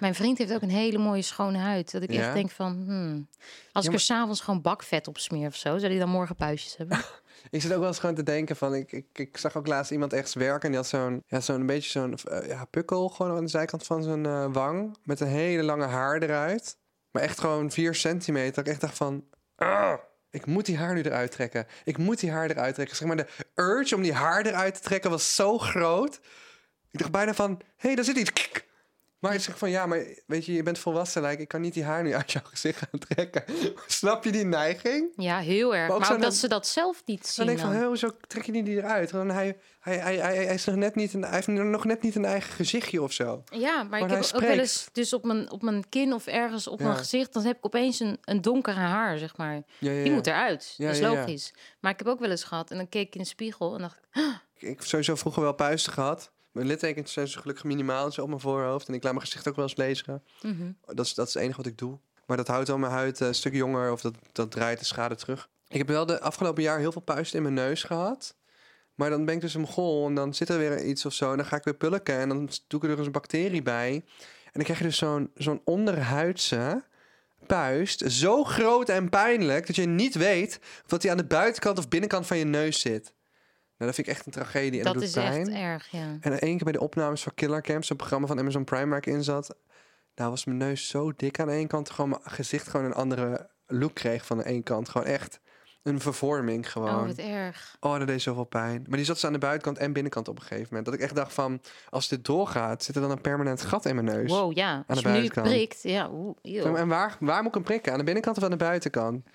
[0.00, 1.90] Mijn vriend heeft ook een hele mooie schone huid.
[1.92, 2.20] Dat ik Ja?
[2.24, 3.28] echt denk van, hmm,
[3.72, 6.36] als Ja, ik er s'avonds gewoon bakvet op smeer of zo, zou die dan morgen
[6.36, 6.98] puistjes hebben?
[7.50, 8.74] Ik zit ook wel eens gewoon te denken van...
[8.74, 10.62] Ik, ik, ik zag ook laatst iemand echt werken...
[10.62, 13.08] en die had zo'n ja, zo'n beetje zo'n eh, ja, pukkel...
[13.08, 14.96] gewoon aan de zijkant van zijn eh, wang...
[15.04, 16.76] met een hele lange haar eruit.
[17.10, 18.62] Maar echt gewoon vier centimeter.
[18.62, 19.24] Ik echt dacht van...
[19.56, 19.94] "Ah,
[20.30, 21.66] ik moet die haar nu eruit trekken.
[21.84, 22.96] Ik moet die haar eruit trekken.
[22.96, 26.20] Zeg maar, de urge om die haar eruit te trekken was zo groot.
[26.90, 27.50] Ik dacht bijna van...
[27.50, 28.30] Hé, hey, daar zit iets.
[29.18, 29.70] Maar ik zeg van...
[29.70, 31.22] Ja, maar weet je, je bent volwassen.
[31.22, 33.44] Like, ik kan niet die haar nu uit jouw gezicht gaan trekken.
[33.86, 35.12] Snap je die neiging?
[35.16, 35.86] Ja, heel erg.
[35.86, 37.46] Maar ook Maar, zo ook dat ze dat zelf niet Dan zien.
[37.46, 37.82] denk ik van, dan.
[37.82, 39.10] hé, hoezo trek je niet die eruit?
[39.10, 42.02] Want hij, hij, hij, hij, hij is nog net niet een, hij heeft nog net
[42.02, 43.42] niet een eigen gezichtje of zo.
[43.52, 46.26] Ja, maar ik hij heb ook wel eens dus op mijn, op mijn kin of
[46.26, 46.84] ergens op Ja.
[46.86, 49.62] mijn gezicht, dan heb ik opeens een, een donkere haar, zeg maar.
[49.78, 50.74] Ja, ja, Die moet eruit.
[50.76, 51.54] Dat is logisch.
[51.80, 53.80] Maar ik heb ook wel eens gehad en dan keek ik in de spiegel en
[53.80, 54.22] dacht ik,
[54.54, 56.30] Ik heb sowieso vroeger wel puisten gehad.
[56.58, 58.88] Mijn littekens zijn zo gelukkig minimaal zo op mijn voorhoofd.
[58.88, 60.22] En ik laat mijn gezicht ook wel eens lezen.
[60.42, 60.72] mhm.
[60.86, 61.98] Dat is, dat is het enige wat ik doe.
[62.26, 64.84] Maar dat houdt al mijn huid eh, een stuk jonger of dat, dat draait de
[64.84, 65.48] schade terug.
[65.68, 68.36] Ik heb wel de afgelopen jaar heel veel puisten in mijn neus gehad.
[68.94, 71.30] Maar dan ben ik dus een gol en dan zit er weer iets of zo.
[71.30, 73.92] En dan ga ik weer pulken en dan doe ik er dus een bacterie bij.
[74.44, 76.84] En dan krijg je dus zo'n zo'n onderhuidse
[77.46, 78.12] puist.
[78.12, 81.88] Zo groot en pijnlijk dat je niet weet of dat die aan de buitenkant of
[81.88, 83.12] binnenkant van je neus zit.
[83.78, 84.78] Nou, dat vind ik echt een tragedie.
[84.78, 85.48] En dat, dat is pijn.
[85.48, 86.16] echt erg, ja.
[86.20, 88.98] En één keer bij de opnames van Killer Camp, zo'n programma van Amazon Prime waar
[88.98, 89.56] ik in zat.
[90.14, 91.90] Nou was mijn neus zo dik aan de ene kant.
[91.90, 94.88] Gewoon mijn gezicht gewoon een andere look kreeg van de ene kant.
[94.88, 95.40] Gewoon echt
[95.82, 97.06] een vervorming Oh, gewoon.
[97.06, 97.76] wat erg.
[97.80, 98.84] Oh, dat deed zoveel pijn.
[98.88, 100.84] Maar die zat dus aan de buitenkant en binnenkant op een gegeven moment.
[100.84, 103.94] Dat ik echt dacht van, als dit doorgaat, zit er dan een permanent gat in
[103.94, 104.30] mijn neus.
[104.30, 104.84] Wow, ja.
[104.86, 106.10] Als de je nu prikt, ja.
[106.42, 106.76] Eeuw.
[106.76, 107.92] En waar, waar moet ik hem prikken?
[107.92, 109.26] Aan de binnenkant of aan de buitenkant?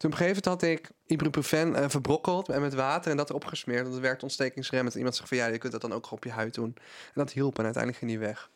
[0.00, 3.28] Toen op een gegeven moment had ik ibuprofen eh, verbrokkeld en met water en dat
[3.28, 3.82] erop gesmeerd.
[3.82, 4.92] Want het werkt ontstekingsremmend.
[4.92, 6.74] En iemand zegt van ja, je kunt dat dan ook op je huid doen.
[6.76, 8.50] En dat hielp en uiteindelijk ging die weg.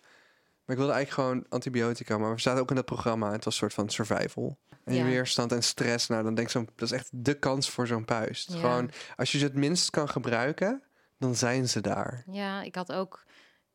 [0.65, 2.19] Maar ik wilde eigenlijk gewoon antibiotica.
[2.19, 3.33] Maar we zaten ook in dat programma.
[3.33, 4.59] Het was een soort van survival.
[4.85, 5.05] En Ja.
[5.05, 6.07] weerstand en stress.
[6.09, 8.53] Nou, dan denk ik zo, dat is echt de kans voor zo'n puist.
[8.53, 8.59] Ja.
[8.59, 10.83] Gewoon, als je ze het minst kan gebruiken,
[11.19, 12.25] dan zijn ze daar.
[12.31, 13.25] Ja, ik had ook.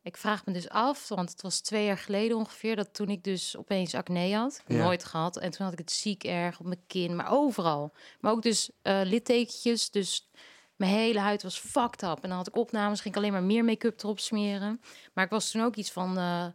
[0.02, 3.24] Ik vraag me dus af, want het was twee jaar geleden ongeveer dat toen ik
[3.24, 4.64] dus opeens acne had.
[4.68, 4.78] Ja.
[4.84, 5.38] Nooit gehad.
[5.38, 7.94] En toen had ik het ziek erg op mijn kin, maar overal.
[8.20, 9.90] Maar ook dus eh littekentjes.
[9.92, 10.30] Dus
[10.76, 12.18] mijn hele huid was fucked up.
[12.24, 14.82] En dan had ik opnames, ging ik alleen maar meer make-up erop smeren.
[15.14, 16.46] Maar ik was toen ook iets van eh,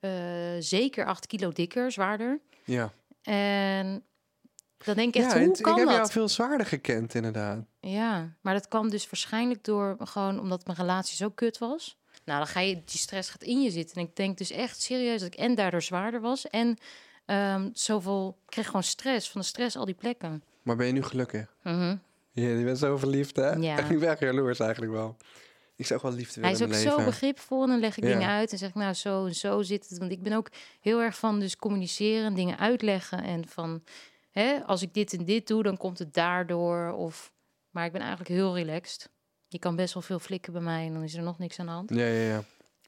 [0.00, 2.40] eh, zeker acht kilo dikker, zwaarder.
[2.64, 4.04] Ja, En
[4.76, 5.96] dan denk ik echt, ja hoe het- ik kan heb dat?
[5.96, 7.64] jou veel zwaarder gekend, inderdaad.
[7.80, 12.00] Ja, maar dat kwam dus waarschijnlijk door gewoon omdat mijn relatie zo kut was.
[12.24, 13.96] Nou, dan ga je, die stress gaat in je zitten.
[13.96, 16.48] En ik denk dus echt serieus dat ik en daardoor zwaarder was.
[16.48, 16.76] En
[17.26, 20.42] ehm, zoveel, ik kreeg gewoon stress van de stress, al die plekken.
[20.62, 21.54] Maar ben je nu gelukkig?
[21.62, 21.96] Mhm.
[22.32, 23.50] Ja, die bent zo verliefd, hè?
[23.52, 23.78] Ja.
[23.90, 25.16] Ik ben echt jaloers eigenlijk wel.
[25.76, 27.10] Ik zou ook wel liefde Hij willen is in ook mijn zo leven.
[27.10, 28.08] begripvol en dan leg ik Ja.
[28.12, 29.98] dingen uit en zeg ik nou zo en zo zit het.
[29.98, 30.48] Want ik ben ook
[30.80, 33.82] heel erg van dus communiceren, dingen uitleggen en van
[34.30, 36.92] hè, als ik dit en dit doe, dan komt het daardoor.
[36.92, 37.32] Of,
[37.70, 39.08] maar ik ben eigenlijk heel relaxed.
[39.52, 41.66] Je kan best wel veel flikken bij mij en dan is er nog niks aan
[41.66, 41.90] de hand.
[41.94, 42.42] Ja, ja, ja.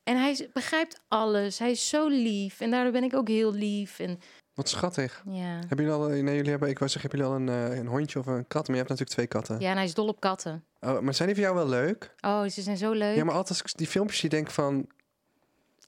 [0.05, 1.59] En hij begrijpt alles.
[1.59, 2.61] Hij is zo lief.
[2.61, 3.99] En daardoor ben ik ook heel lief.
[3.99, 4.21] En
[4.55, 5.23] Wat schattig.
[5.31, 7.79] ja, Hebben jullie al, nee, jullie hebben, ik wou zeggen, hebben jullie al een, eh,
[7.79, 8.63] een hondje of een kat?
[8.69, 9.61] Maar je hebt natuurlijk twee katten.
[9.61, 10.65] ja en hij is dol op katten.
[10.81, 12.15] Oh, maar zijn die voor jou wel leuk?
[12.21, 13.17] Oh, ze zijn zo leuk.
[13.17, 14.75] Ja, maar altijd als ik die filmpjes zie, denk van...
[14.75, 14.87] hoe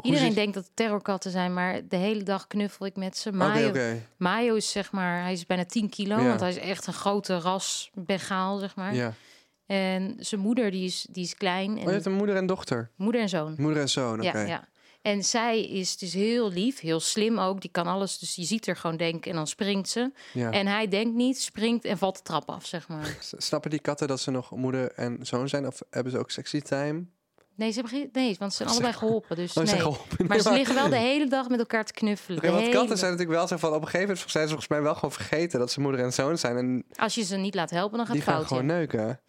[0.03, 3.33] Iedereen denkt dat het terrorkatten zijn, maar de hele dag knuffel ik met ze.
[3.33, 3.73] Mayo.
[4.17, 6.27] Mayo is zeg maar, hij is bijna 10 kilo, Ja.
[6.29, 8.95] want hij is echt een grote ras Bengaal, zeg maar.
[8.95, 9.13] Ja.
[9.67, 11.71] En zijn moeder, die is, die is klein.
[11.71, 12.91] En Oh, je hebt een moeder en dochter.
[12.97, 13.55] Moeder en zoon.
[13.59, 14.39] Moeder en zoon, oké.
[14.39, 14.69] Ja, ja.
[15.03, 17.61] En zij is dus heel lief, heel slim ook.
[17.61, 20.13] Die kan alles, dus je ziet er gewoon denken en dan springt ze.
[20.33, 20.51] Ja.
[20.51, 23.17] En hij denkt niet, springt en valt de trap af, zeg maar.
[23.37, 25.67] Snappen die katten dat ze nog moeder en zoon zijn?
[25.67, 27.05] Of hebben ze ook sexy time?
[27.55, 29.37] Nee, ze hebben geen, nee want ze zijn allebei geholpen.
[29.37, 30.29] Dus Oh, nee.
[30.29, 32.41] Maar ze liggen wel de hele dag met elkaar te knuffelen.
[32.41, 33.69] De want katten zijn natuurlijk wel zo van...
[33.69, 35.59] Op een gegeven moment zijn ze volgens mij wel gewoon vergeten...
[35.59, 36.57] dat ze moeder en zoon zijn.
[36.57, 38.59] En Als je ze niet laat helpen, dan gaat die het gaan fout.
[38.59, 38.73] gewoon ja.
[38.79, 39.21] neuken.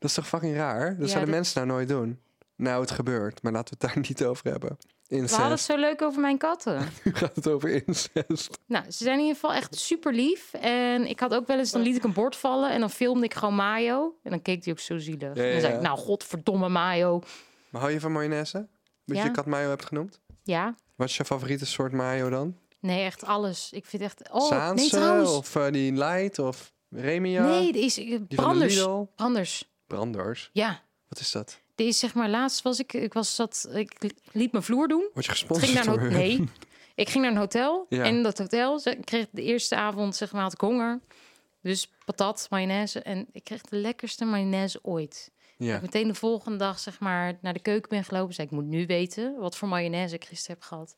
[0.00, 0.88] Dat is toch fucking raar?
[0.88, 2.20] Dat Ja, zouden dat- mensen nou nooit doen.
[2.56, 3.42] Nou, het gebeurt.
[3.42, 4.68] Maar laten we het daar niet over hebben.
[4.78, 5.64] We hadden het Incest.
[5.64, 6.78] zo leuk over mijn katten.
[7.04, 8.58] Nu gaat het over incest.
[8.66, 10.52] nou, ze zijn in ieder geval echt super lief.
[10.54, 13.24] En ik had ook wel eens, dan liet ik een bord vallen en dan filmde
[13.24, 14.14] ik gewoon mayo.
[14.22, 15.36] En dan keek hij ook zo zielig.
[15.36, 17.22] Ja, En dan zei ik, nou, godverdomme mayo.
[17.70, 18.68] Maar hou je van mayonaise?
[19.04, 19.24] Dat Ja.
[19.24, 20.20] je kat mayo hebt genoemd?
[20.42, 22.56] Ja, Wat is je favoriete soort mayo dan?
[22.80, 23.72] nee, echt alles.
[23.72, 24.30] Ik vind echt...
[24.32, 25.30] Oh, Zaanse nee, trouwens.
[25.30, 27.46] of eh, die light of Remia?
[27.46, 28.74] Nee, is die branders.
[28.76, 29.02] Lidl?
[29.16, 29.68] Branders.
[29.96, 30.50] Branders.
[30.52, 31.60] Ja, Wat is dat?
[31.76, 35.08] is zeg maar laatst was ik, ik was zat, ik liet mijn vloer doen.
[35.12, 36.48] Word je gesponsord ging naar een nee,
[36.94, 38.04] ik ging naar een hotel Ja.
[38.04, 41.00] en dat hotel kreeg de eerste avond zeg maar had ik honger,
[41.62, 45.30] dus patat, mayonaise en ik kreeg de lekkerste mayonaise ooit.
[45.58, 45.76] Dat Ja.
[45.76, 48.64] ik meteen de volgende dag zeg maar naar de keuken ben gelopen, zei ik moet
[48.66, 50.94] nu weten wat voor mayonaise ik gisteren heb gehad.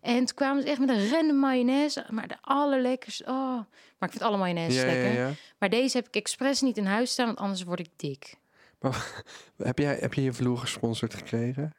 [0.00, 2.06] En toen kwamen ze echt met een random mayonaise.
[2.10, 3.24] Maar de allerlekkerste.
[3.24, 3.54] Oh.
[3.98, 5.12] Maar ik vind alle mayonaise Ja, lekker.
[5.12, 5.30] ja.
[5.58, 8.34] Maar deze heb ik expres niet in huis staan, want anders word ik dik.
[9.56, 11.74] Heb, jij, heb je je vloer gesponsord gekregen?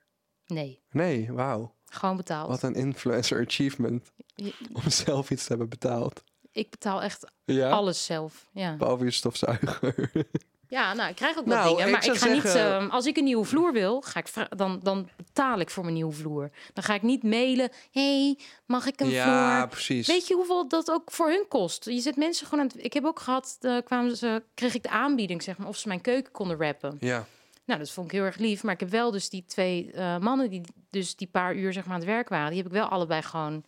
[0.45, 1.75] Nee, Nee, wauw.
[1.85, 2.47] gewoon betaald.
[2.49, 4.11] Wat een influencer achievement.
[4.35, 6.23] Je- Om zelf iets te hebben betaald.
[6.51, 8.49] Ik betaal echt alles zelf.
[8.53, 8.75] Ja.
[8.75, 9.95] Behalve je stofzuiger.
[10.69, 11.85] Ja, nou, ik krijg ook Nou, wat dingen.
[11.85, 12.45] ik Maar ik ga niet...
[12.55, 15.95] ehm, als ik een nieuwe vloer wil, ga ik dan, dan betaal ik voor mijn
[15.95, 16.49] nieuwe vloer.
[16.73, 17.69] Dan ga ik niet mailen.
[17.91, 19.67] hey, mag ik een ja, vloer?
[19.69, 20.07] precies.
[20.07, 21.85] Weet je hoeveel dat ook voor hun kost?
[21.85, 22.83] Je zet mensen gewoon aan het...
[22.85, 25.87] Ik heb ook gehad, eh, kwamen ze, kreeg ik de aanbieding, zeg maar, of ze
[25.87, 26.97] mijn keuken konden rappen.
[26.99, 27.25] Ja.
[27.65, 28.63] Nou, dat vond ik heel erg lief.
[28.63, 31.83] Maar ik heb wel dus die twee eh, mannen die dus die paar uur zeg
[31.83, 33.63] maar aan het werk waren, die heb ik wel allebei gewoon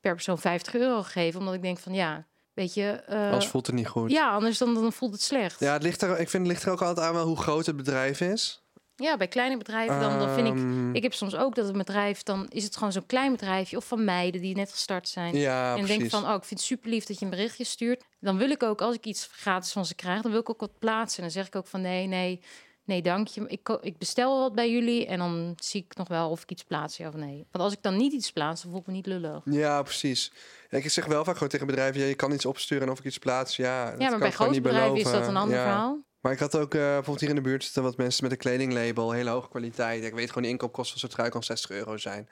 [0.00, 3.66] per persoon 50 euro gegeven, omdat ik denk van ja, weet je, eh, Anders voelt
[3.66, 4.10] het niet goed.
[4.10, 5.60] ja, anders dan, dan voelt het slecht.
[5.60, 7.66] Ja, het ligt er, ik vind het ligt er ook altijd aan wel hoe groot
[7.66, 8.58] het bedrijf is.
[8.96, 10.54] Ja, bij kleine bedrijven dan, dan vind ik.
[10.54, 13.76] Ehm, Ik heb soms ook dat een bedrijf, dan is het gewoon zo'n klein bedrijfje
[13.76, 15.36] of van meiden die net gestart zijn.
[15.36, 15.98] Ja, en precies.
[15.98, 18.04] denk van, oh, ik vind het super lief dat je een berichtje stuurt.
[18.20, 20.60] Dan wil ik ook, als ik iets gratis van ze krijg, dan wil ik ook
[20.60, 21.16] wat plaatsen.
[21.18, 22.40] En dan zeg ik ook van, nee, nee,
[22.84, 23.44] nee, dank je.
[23.46, 26.50] Ik, ik bestel wel wat bij jullie en dan zie ik nog wel of ik
[26.50, 27.46] iets plaats, ja of nee.
[27.50, 29.40] Want als ik dan niet iets plaats, dan voel ik me niet lullig.
[29.44, 30.32] Ja, precies.
[30.70, 32.98] Ja, ik zeg wel vaak gewoon tegen bedrijven, ja, je kan iets opsturen en of
[32.98, 33.56] ik iets plaats.
[33.56, 35.62] Ja, kan maar ik bij grote bedrijven is dat een ander Ja.
[35.62, 36.02] verhaal.
[36.20, 38.38] Maar ik had ook eh, bijvoorbeeld hier in de buurt zitten wat mensen met een
[38.38, 40.04] kledinglabel, hele hoge kwaliteit.
[40.04, 42.28] Ik weet gewoon, de inkoopkosten van zo'n trui kan 60 euro zijn.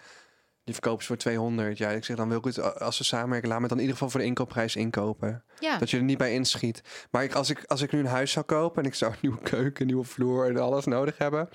[0.65, 1.79] Die verkopen ze voor 200.
[1.79, 3.97] Ja, ik zeg dan wil ik het, als we samenwerken, laat me dan in ieder
[3.97, 5.45] geval voor de inkoopprijs inkopen.
[5.59, 6.83] Ja, Dat je er niet bij inschiet.
[7.11, 9.19] Maar ik, als, ik, als ik nu een huis zou kopen en ik zou een
[9.21, 11.49] nieuwe keuken, een nieuwe vloer en alles nodig hebben,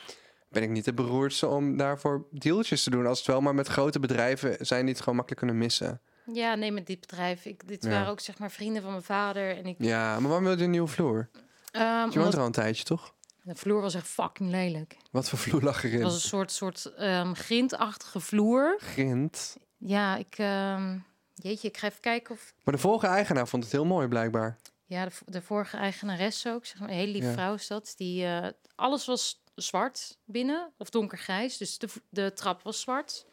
[0.50, 3.06] ben ik niet de beroerdste om daarvoor deeltjes te doen.
[3.06, 6.02] Als het wel maar met grote bedrijven zijn die het gewoon makkelijk kunnen missen.
[6.34, 7.46] ja nee, met dit bedrijf.
[7.46, 7.90] Ik, dit Ja.
[7.90, 9.58] waren ook zeg maar vrienden van mijn vader.
[9.58, 11.30] En ik, Ja, maar waarom wil je een nieuwe vloer?
[11.72, 13.14] ehm, Je woont omdat er al een tijdje, toch?
[13.54, 14.98] De vloer was echt fucking lelijk.
[15.12, 16.04] Wat voor vloer lag Het erin?
[16.04, 18.76] was een soort, soort ehm grindachtige vloer.
[18.80, 19.58] Grind.
[19.78, 20.36] Ja, ik...
[20.38, 20.98] ehm,
[21.36, 22.54] jeetje, ik ga even kijken of...
[22.64, 24.58] Maar de vorige eigenaar vond het heel mooi, blijkbaar.
[24.86, 26.66] Ja, de, de vorige eigenares ook.
[26.66, 27.34] Zeg maar, een hele lieve Ja.
[27.34, 27.94] vrouw is dat.
[27.98, 31.58] Die, eh, alles was zwart binnen of donkergrijs.
[31.58, 33.26] Dus de, de trap was zwart.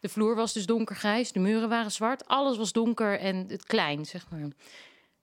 [0.00, 1.32] De vloer was dus donkergrijs.
[1.32, 2.26] De muren waren zwart.
[2.26, 4.48] Alles was donker en het klein, zeg maar.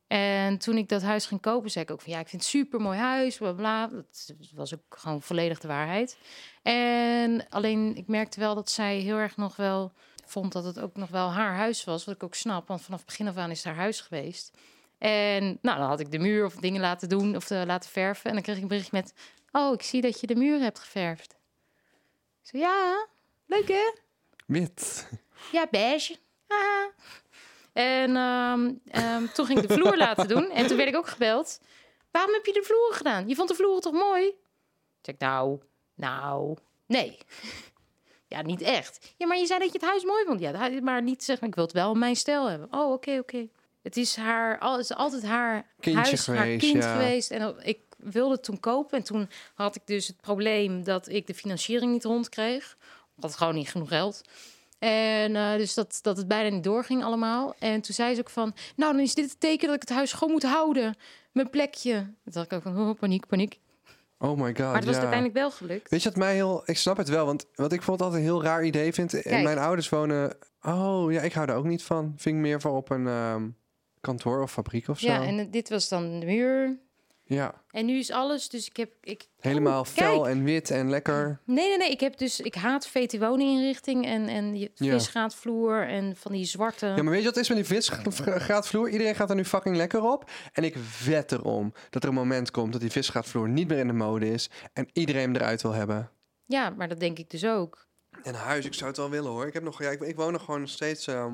[0.07, 2.51] En toen ik dat huis ging kopen, zei ik ook van ja, ik vind het
[2.51, 3.87] super mooi huis, bla bla.
[3.87, 6.17] Dat was ook gewoon volledig de waarheid.
[6.61, 9.91] En alleen ik merkte wel dat zij heel erg nog wel
[10.25, 12.99] vond dat het ook nog wel haar huis was, wat ik ook snap, want vanaf
[12.99, 14.51] het begin af aan is het haar huis geweest.
[14.97, 18.25] En nou, dan had ik de muur of dingen laten doen of eh, laten verven.
[18.25, 19.13] En dan kreeg ik een bericht met:
[19.51, 21.35] Oh, ik zie dat je de muur hebt geverfd.
[22.41, 23.07] Ik zei: Ja,
[23.45, 23.93] leuk hè?
[24.45, 25.09] Wit.
[25.51, 26.17] Ja, beige.
[26.47, 26.85] Ah.
[27.75, 30.49] En ehm, ehm, toen ging ik de vloer laten doen.
[30.51, 31.59] En toen werd ik ook gebeld.
[32.11, 33.27] Waarom heb je de vloer gedaan?
[33.27, 34.25] Je vond de vloer toch mooi?
[34.27, 34.35] Ik
[35.01, 35.59] zeg, nou,
[35.95, 37.17] nou, nee.
[38.27, 39.13] Ja, niet echt.
[39.17, 40.39] Ja, maar je zei dat je het huis mooi vond.
[40.39, 42.67] Ja, maar niet zeggen, ik wil het wel in mijn stijl hebben.
[42.71, 43.47] Oh, oké, oké.
[43.81, 46.91] Het is haar, al- is altijd haar Kindje huis, haar geweest, kind ja.
[46.91, 47.31] geweest.
[47.31, 48.97] En ik wilde het toen kopen.
[48.97, 52.77] En toen had ik dus het probleem dat ik de financiering niet rondkreeg.
[53.17, 54.21] Ik had gewoon niet genoeg geld.
[54.85, 57.55] En eh, dus dat, dat het bijna niet doorging allemaal.
[57.59, 58.53] En toen zei ze ook van...
[58.75, 60.95] Nou, dan is dit het teken dat ik het huis gewoon moet houden.
[61.31, 61.93] Mijn plekje.
[61.93, 62.79] Toen dacht ik ook van...
[62.79, 63.59] Oh, paniek, paniek.
[64.17, 64.99] Oh my god, Maar het was ja.
[64.99, 65.89] uiteindelijk wel gelukt.
[65.89, 66.61] Weet je wat mij heel...
[66.65, 69.13] Ik snap het wel, want wat ik vond altijd een heel raar idee vind...
[69.13, 69.43] en Kijk.
[69.43, 70.37] Mijn ouders wonen...
[70.61, 72.13] Oh, ja, ik hou er ook niet van.
[72.17, 73.47] Vind ik meer voor op een ehm,
[74.01, 75.07] kantoor of fabriek of zo.
[75.07, 76.77] Ja, en dit was dan de muur.
[77.27, 78.49] Ja, En nu is alles...
[78.49, 78.91] Dus ik heb...
[79.01, 81.39] Ik, helemaal Oh, fel en wit en lekker.
[81.45, 81.89] Nee, nee, nee.
[81.89, 82.39] Ik heb dus...
[82.39, 84.91] Ik haat VT-woninginrichting en, en die Ja.
[84.91, 86.85] visgraatvloer en van die zwarte...
[86.85, 88.89] Ja, maar weet je wat is met die visgraatvloer?
[88.89, 90.29] Iedereen gaat er nu fucking lekker op.
[90.53, 93.87] En ik wed erom dat er een moment komt dat die visgraatvloer niet meer in
[93.87, 94.49] de mode is.
[94.73, 96.09] En iedereen hem eruit wil hebben.
[96.45, 97.87] Ja, maar dat denk ik dus ook.
[98.23, 99.47] En huis, ik zou het wel willen hoor.
[99.47, 101.33] Ik, heb nog, ja, ik, ik woon nog gewoon nog steeds ehm,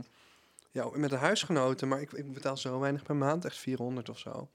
[0.71, 1.87] ja, met een huisgenoten.
[1.87, 3.45] Maar ik, ik betaal zo weinig per maand.
[3.45, 4.49] Echt 400 of zo.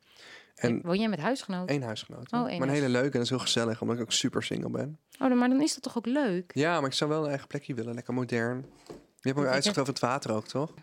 [0.57, 1.69] En Woon jij met huisgenoten?
[1.69, 2.33] één huisgenoot.
[2.33, 3.07] Oh, één maar een hele leuke.
[3.07, 4.99] En dat is heel gezellig, omdat ik ook super single ben.
[5.21, 6.51] Oh, maar dan is dat toch ook leuk?
[6.55, 7.95] Ja, maar ik zou wel een eigen plekje willen.
[7.95, 8.67] Lekker modern.
[9.21, 10.75] Je hebt ook Ik- uitzicht over het water ook, toch?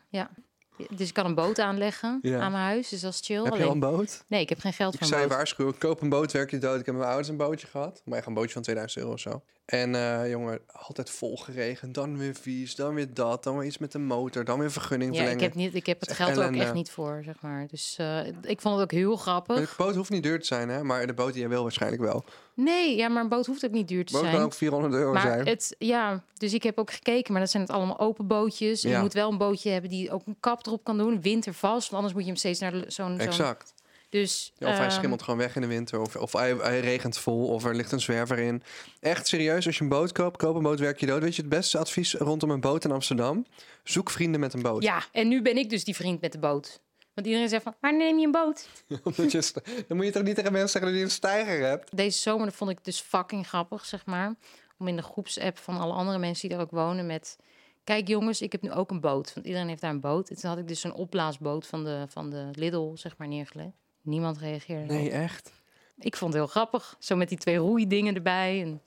[0.90, 2.40] Dus ik kan een boot aanleggen Ja.
[2.40, 3.44] aan mijn huis, dus dat is chill.
[3.44, 4.24] Heb je al een boot?
[4.28, 5.36] Nee, ik heb geen geld Ik voor een je boot.
[5.36, 6.80] waarschuwen, koop een boot, werk je dood.
[6.80, 8.02] Ik heb met mijn ouders een bootje gehad.
[8.06, 9.44] Maar echt een bootje van 2000 euro of zo.
[9.66, 11.94] En eh, jongen, altijd vol geregend.
[11.94, 13.44] Dan weer vies, dan weer dat.
[13.44, 15.44] Dan weer iets met de motor, dan weer vergunning Ja, verlengen.
[15.44, 17.68] ik heb, niet, ik heb het geld er ook echt niet voor, zeg maar.
[17.68, 19.70] Dus eh, ik vond het ook heel Maar grappig.
[19.70, 20.84] De boot hoeft niet duur te zijn, hè?
[20.84, 22.24] Maar de boot die je wil waarschijnlijk wel.
[22.54, 24.44] Nee, ja, maar een boot hoeft ook niet duur te boot kan zijn.
[24.44, 25.46] ook 400 euro Maar zijn.
[25.48, 28.82] het, ja, dus ik heb ook gekeken, maar dat zijn het allemaal open bootjes.
[28.82, 28.90] Ja.
[28.90, 31.90] Je moet wel een bootje hebben die ook een kap erop kan doen, wintervast.
[31.90, 33.74] Want anders moet je hem steeds naar zo'n Exact.
[34.14, 36.00] Dus, Ja, of hij ehm, schimmelt gewoon weg in de winter.
[36.00, 37.48] Of, of hij, hij regent vol.
[37.48, 38.64] Of er ligt een zwerver in.
[39.00, 41.22] Echt serieus, als je een boot koopt, koop een boot, werk je dood.
[41.22, 43.46] Weet je, het beste advies rondom een boot in Amsterdam?
[43.84, 44.84] Zoek vrienden met een boot.
[44.84, 46.82] Ja, en nu ben ik dus die vriend met de boot.
[47.14, 48.70] Want iedereen zegt van, waar neem je een boot?
[49.88, 51.98] Dan moet je toch niet tegen mensen zeggen dat je een stijger hebt?
[51.98, 54.36] Deze zomer vond ik dus fucking grappig, zeg maar.
[54.78, 57.38] Om in de groepsapp van alle andere mensen die daar ook wonen met...
[57.84, 59.34] Kijk jongens, ik heb nu ook een boot.
[59.34, 60.30] Want iedereen heeft daar een boot.
[60.30, 63.83] En toen had ik dus een opblaasboot van de, van de Lidl, zeg maar, neergelegd.
[64.04, 64.94] Niemand reageerde.
[64.94, 65.52] Nee, echt.
[65.98, 66.96] Ik vond het heel grappig.
[67.00, 68.62] Zo met die twee roeidingen erbij.
[68.62, 68.82] En...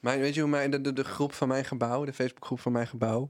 [0.00, 2.72] Maar weet je hoe mijn, de, de, de groep van mijn gebouw, de Facebookgroep van
[2.72, 3.28] mijn gebouw,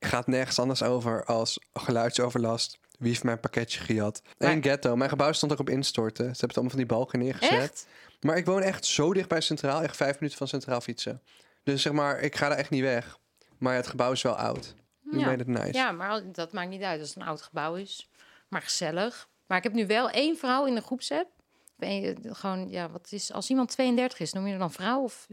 [0.00, 2.78] gaat nergens anders over als geluidsoverlast.
[2.98, 4.22] Wie heeft mijn pakketje gejat?
[4.38, 4.96] Maar- En ghetto.
[4.96, 6.24] Mijn gebouw stond ook op instorten.
[6.24, 7.60] Ze hebben het allemaal van die balken neergezet.
[7.60, 7.86] Echt?
[8.20, 9.82] Maar ik woon echt zo dicht bij Centraal.
[9.82, 11.22] Echt vijf minuten van Centraal fietsen.
[11.62, 13.18] Dus zeg maar, ik ga daar echt niet weg.
[13.58, 14.74] Maar ja, het gebouw is wel oud.
[15.02, 15.24] Nu Ja.
[15.24, 15.78] ben je het nice.
[15.78, 18.08] Ja, maar dat maakt niet uit als het een oud gebouw is.
[18.48, 19.28] Maar gezellig.
[19.50, 21.28] Maar ik heb nu wel één vrouw in de groepsapp.
[21.76, 25.02] Ben je gewoon, ja, wat is, als iemand 32 is, noem je er dan vrouw
[25.02, 25.26] of...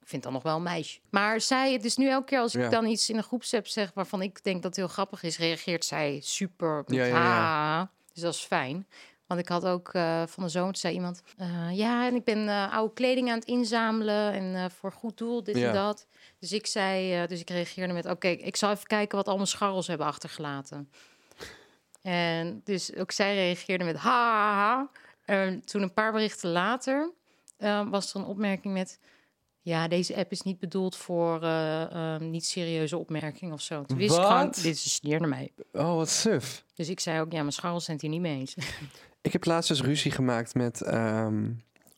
[0.00, 1.00] Ik vind dan nog wel een meisje.
[1.10, 2.68] Maar zij, het is nu elke keer als ik Ja.
[2.68, 5.84] dan iets in een groepsapp zeg waarvan ik denk dat het heel grappig is, reageert
[5.84, 7.80] zij super met Ja, ja.
[7.80, 8.86] "Ah." Dus dat is fijn.
[9.26, 12.24] Want ik had ook eh, van de zomer toen zei iemand, eh, ja, en ik
[12.24, 16.06] ben eh, oude kleding aan het inzamelen en eh, voor goed doel dit en dat.
[16.38, 19.34] Dus ik zei, eh, dus ik reageerde met, oké, ik zal even kijken wat al
[19.36, 20.90] mijn scharrels hebben achtergelaten.
[22.02, 24.90] En dus ook zij reageerde met ha, ha, ha.
[25.24, 27.10] En toen een paar berichten later
[27.56, 28.98] eh, was er een opmerking met,
[29.60, 33.84] ja, deze app is niet bedoeld voor eh, eh, niet serieuze opmerkingen of zo.
[33.84, 35.52] Toen wist ik gewoon, dit is een sneer naar mij.
[35.72, 36.64] Oh, wat suf.
[36.74, 38.54] Dus ik zei ook, ja, mijn scharrels zijn het hier niet mee eens.
[39.22, 41.44] Ik heb laatst dus ruzie gemaakt met, ehm,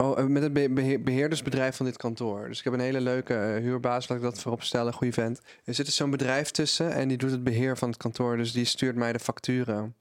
[0.02, 2.48] oh, eh, met het be- beheer- beheerdersbedrijf van dit kantoor.
[2.48, 5.40] Dus ik heb een hele leuke eh, huurbaas, laat ik dat voorop stellen, goede vent.
[5.64, 8.36] Er zit dus zo'n bedrijf tussen en die doet het beheer van het kantoor.
[8.36, 9.94] Dus die stuurt mij de facturen.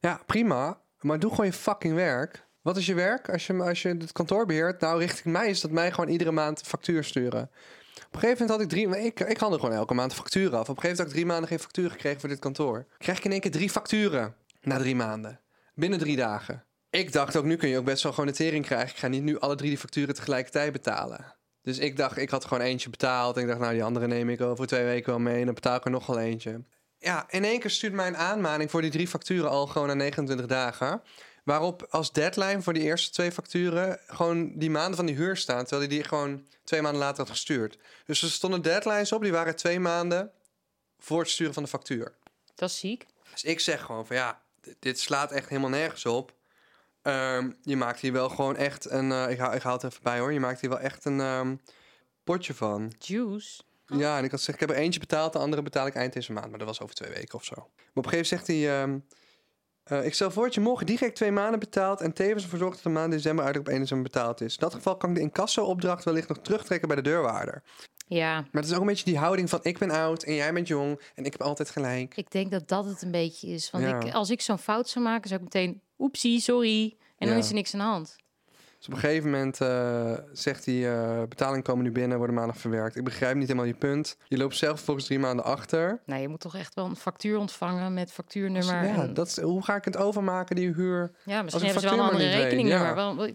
[0.00, 0.80] Ja, prima.
[1.00, 2.46] Maar doe gewoon je fucking werk.
[2.62, 4.80] Wat is je werk als je, als je het kantoor beheert?
[4.80, 7.50] Nou, richting mij is dat mij gewoon iedere maand factuur sturen.
[8.06, 9.04] Op een gegeven moment had ik drie...
[9.04, 10.68] Ik, ik handel gewoon elke maand facturen af.
[10.68, 12.86] Op een gegeven moment had ik drie maanden geen factuur gekregen voor dit kantoor.
[12.98, 14.34] Krijg ik in één keer drie facturen.
[14.62, 15.40] Na drie maanden.
[15.74, 16.64] Binnen drie dagen.
[16.96, 18.88] Ik dacht ook, nu kun je ook best wel gewoon een tering krijgen.
[18.88, 21.34] Ik ga niet nu alle drie die facturen tegelijkertijd betalen.
[21.62, 23.36] Dus ik dacht, ik had gewoon eentje betaald.
[23.36, 25.38] En ik dacht, nou, die andere neem ik over twee weken wel mee.
[25.38, 26.64] En dan betaal ik er nog wel eentje.
[26.98, 29.94] Ja, in één keer stuurt mij een aanmaning voor die drie facturen al gewoon na
[29.94, 31.02] 29 dagen.
[31.44, 35.64] Waarop als deadline voor die eerste twee facturen gewoon die maanden van die huur staan.
[35.64, 37.78] Terwijl hij die gewoon twee maanden later had gestuurd.
[38.06, 40.30] Dus er stonden deadlines op, die waren twee maanden
[40.98, 42.14] voor het sturen van de factuur.
[42.54, 43.06] Dat is ziek.
[43.32, 44.42] Dus ik zeg gewoon van ja,
[44.78, 46.34] dit slaat echt helemaal nergens op.
[47.06, 49.12] Ehm, je maakt hier wel gewoon echt een.
[49.12, 50.32] eh, ik, haal, ik haal het even bij hoor.
[50.32, 51.56] Je maakt hier wel echt een ehm,
[52.24, 52.92] potje van.
[52.98, 53.62] Juice.
[53.86, 56.12] Ja, en ik had gezegd, ik heb er eentje betaald, de andere betaal ik eind
[56.12, 56.48] deze maand.
[56.48, 57.54] Maar dat was over twee weken of zo.
[57.56, 57.64] Maar
[57.94, 58.80] op een gegeven moment zegt hij...
[58.80, 58.98] ehm,
[59.82, 62.00] eh, ik stel voor dat je morgen direct twee maanden betaalt...
[62.00, 64.52] en tevens ervoor zorgt dat de maand december uiterlijk op 1 december betaald is.
[64.52, 67.62] In dat geval kan ik de incasso-opdracht wellicht nog terugtrekken bij de deurwaarder.
[68.08, 69.58] Ja, Maar het is ook een beetje die houding van...
[69.62, 72.16] ik ben oud en jij bent jong en ik heb altijd gelijk.
[72.16, 73.70] ik denk dat dat het een beetje is.
[73.70, 74.00] Want Ja.
[74.00, 76.96] ik, als ik zo'n fout zou maken, zou ik meteen, oepsie, sorry.
[77.18, 78.16] En dan is er niks aan de hand.
[78.78, 80.92] Dus op een gegeven moment eh, zegt hij...
[80.94, 82.96] eh betalingen komen nu binnen, worden maandag verwerkt.
[82.96, 84.16] Ik begrijp niet helemaal je punt.
[84.28, 86.00] Je loopt zelf volgens drie maanden achter.
[86.06, 88.84] Nou, je moet toch echt wel een factuur ontvangen met factuurnummer.
[88.84, 91.10] ja, en, dat is, hoe ga ik het overmaken, die huur?
[91.24, 92.86] ja, misschien hebben ze wel een andere rekeningnummer.
[92.88, 92.94] ja.
[93.14, 93.28] Wel-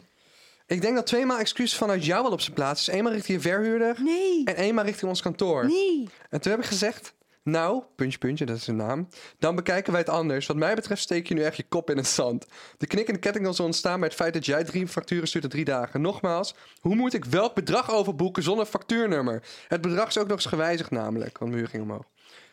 [0.71, 2.93] Ik denk dat tweemaal excuus vanuit jou wel op zijn plaats is.
[2.93, 5.65] Eenmaal richting je verhuurder Nee, en eenmaal richting ons kantoor.
[5.65, 6.09] nee.
[6.29, 9.07] En toen heb ik gezegd, nou, puntje, puntje, dat is zijn naam.
[9.39, 10.47] Dan bekijken wij het anders.
[10.47, 12.45] Wat mij betreft steek je nu echt je kop in het zand.
[12.77, 15.43] De knik in de ketting zal ontstaan bij het feit dat jij drie facturen stuurt
[15.43, 16.01] in drie dagen.
[16.01, 19.43] Nogmaals, hoe moet ik welk bedrag overboeken zonder factuurnummer?
[19.67, 22.05] Het bedrag is ook nog eens gewijzigd namelijk, want mijn huur ging omhoog.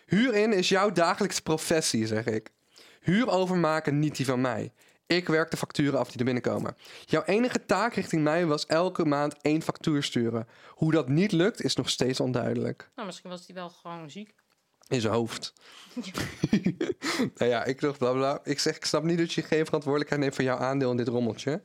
[0.06, 2.50] Huur in is jouw dagelijkse professie, zeg ik.
[3.00, 4.72] Huur overmaken, niet die van mij.
[5.08, 6.76] Ik werk de facturen af die er binnenkomen.
[7.04, 10.48] Jouw enige taak richting mij was elke maand één factuur sturen.
[10.68, 12.90] Hoe dat niet lukt, is nog steeds onduidelijk.
[12.94, 14.34] Nou, misschien was die wel gewoon ziek.
[14.88, 15.52] In zijn hoofd.
[17.36, 18.40] nou ja, ik dacht bla bla.
[18.44, 21.08] Ik zeg, ik snap niet dat je geen verantwoordelijkheid neemt voor jouw aandeel in dit
[21.08, 21.62] rommeltje.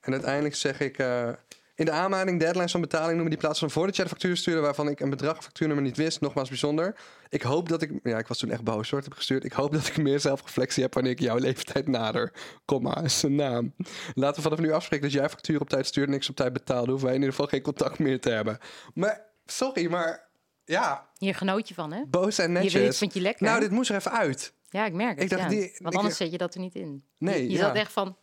[0.00, 0.98] En uiteindelijk zeg ik...
[0.98, 1.28] eh,
[1.74, 4.60] in de aanmaning deadlines van betaling noemen die plaats van voordat jij de factuur stuurde...
[4.60, 6.20] waarvan ik een bedrag of factuurnummer niet wist.
[6.20, 6.96] Nogmaals bijzonder.
[7.28, 7.90] Ik hoop dat ik...
[8.02, 9.44] Ja, ik was toen echt boos hoor, het heb gestuurd.
[9.44, 12.32] Ik hoop dat ik meer zelfreflectie heb wanneer ik jouw leeftijd nader.
[12.64, 13.74] Komma, is een naam.
[14.14, 16.06] Laten we vanaf nu afspreken dat jij factuur op tijd stuurt...
[16.06, 16.90] en niks op tijd betaalde.
[16.90, 18.58] Hoeven wij in ieder geval geen contact meer te hebben.
[18.94, 20.28] Maar, sorry, maar...
[20.66, 22.02] Ja, Hier genoot je van, hè?
[22.06, 22.98] boos en Je weet, netjes.
[22.98, 23.46] vind je lekker.
[23.46, 24.52] Nou, dit moest er even uit.
[24.68, 25.22] Ja, ik merk het.
[25.22, 25.48] Ik dacht, ja.
[25.48, 27.04] die- Want ik- anders zet je dat er niet in.
[27.18, 27.64] Nee, je, je ja.
[27.66, 28.16] zat echt van,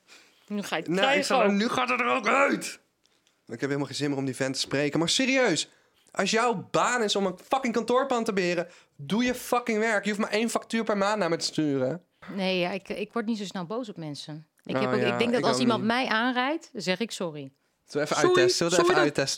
[0.47, 2.79] nu ga je het Nou, ik zal, nu gaat het er ook uit.
[3.51, 4.99] Ik heb helemaal geen zin meer om die vent te spreken.
[4.99, 5.69] Maar serieus,
[6.11, 10.03] als jouw baan is om een fucking kantoorpand te beheren, doe je fucking werk.
[10.03, 12.03] Je hoeft maar één factuur per maand naar me te sturen.
[12.33, 14.47] Nee, ja, ik, ik word niet zo snel boos op mensen.
[14.63, 15.87] Ik, Oh heb ook, ja, ik denk dat ik als ook iemand niet.
[15.91, 17.51] mij aanrijdt, dan zeg ik sorry.
[17.85, 18.69] Zullen we even Sorry, uittesten?
[18.71, 19.31] Zullen we even sorry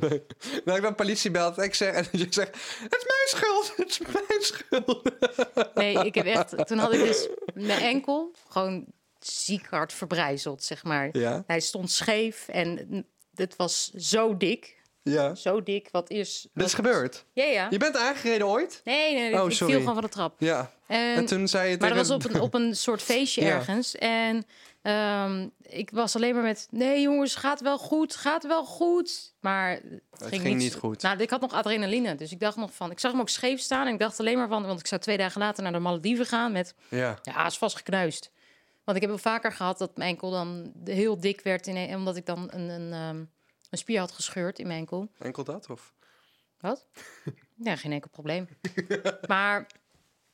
[0.00, 0.62] uittesten?
[0.64, 3.72] nou, ik ben politie belt en ik zeg, en je zegt, het is mijn schuld,
[3.76, 5.10] het is mijn schuld.
[5.74, 6.66] Nee, ik heb echt.
[6.66, 8.84] Toen had ik dus mijn enkel gewoon
[9.18, 11.08] ziek hard verbrijzeld, zeg maar.
[11.12, 13.06] Ja, Hij stond scheef en
[13.40, 14.78] het was zo dik.
[15.02, 15.34] ja.
[15.34, 15.88] Zo dik.
[15.90, 16.48] Wat is.
[16.54, 17.24] Dit is gebeurd.
[17.32, 17.66] Ja, ja.
[17.70, 18.80] Je bent aangereden ooit?
[18.84, 19.72] Nee, nee, nee Oh, ik sorry.
[19.72, 20.34] viel gewoon van de trap.
[20.38, 20.70] Ja.
[20.86, 23.48] En, En toen zei je maar dat was op een, op een soort feestje Ja.
[23.54, 23.94] ergens.
[23.96, 24.44] En
[24.82, 26.66] ehm, ik was alleen maar met...
[26.70, 29.34] Nee, jongens, gaat wel goed, gaat wel goed.
[29.40, 31.02] Maar het, ging niet goed.
[31.02, 32.14] Nou, ik had nog adrenaline.
[32.14, 32.90] Dus ik dacht nog van...
[32.90, 33.86] Ik zag hem ook scheef staan.
[33.86, 34.66] En ik dacht alleen maar van...
[34.66, 36.74] Want ik zou twee dagen later naar de Malediven gaan met...
[36.88, 37.18] Ja.
[37.22, 38.30] Ja, is vast gekneusd.
[38.90, 41.66] Want ik heb wel vaker gehad dat mijn enkel dan heel dik werd.
[41.66, 43.24] In, omdat ik dan een, een, ehm,
[43.70, 45.10] een spier had gescheurd in mijn enkel.
[45.18, 45.94] Enkel dat, of?
[46.60, 46.86] Wat?
[47.56, 48.48] Ja, geen enkel probleem.
[49.26, 49.66] maar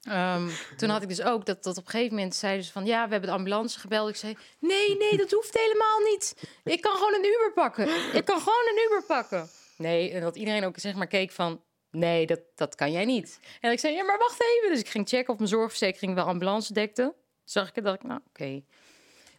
[0.03, 2.87] ehm, toen had ik dus ook dat, dat op een gegeven moment zeiden ze van...
[2.87, 4.09] ja, we hebben de ambulance gebeld.
[4.09, 6.49] Ik zei, nee, nee, dat hoeft helemaal niet.
[6.65, 8.15] Ik kan gewoon een Uber pakken.
[8.15, 9.49] Ik kan gewoon een Uber pakken.
[9.77, 11.63] Nee, en dat iedereen ook zeg maar keek van...
[11.91, 13.41] nee, dat, dat kan jij niet.
[13.61, 14.71] En ik zei, ja, maar wacht even.
[14.71, 17.15] Dus ik ging checken of mijn zorgverzekering wel ambulance dekte.
[17.47, 18.63] Zag ik het, dat ik, nou, oké.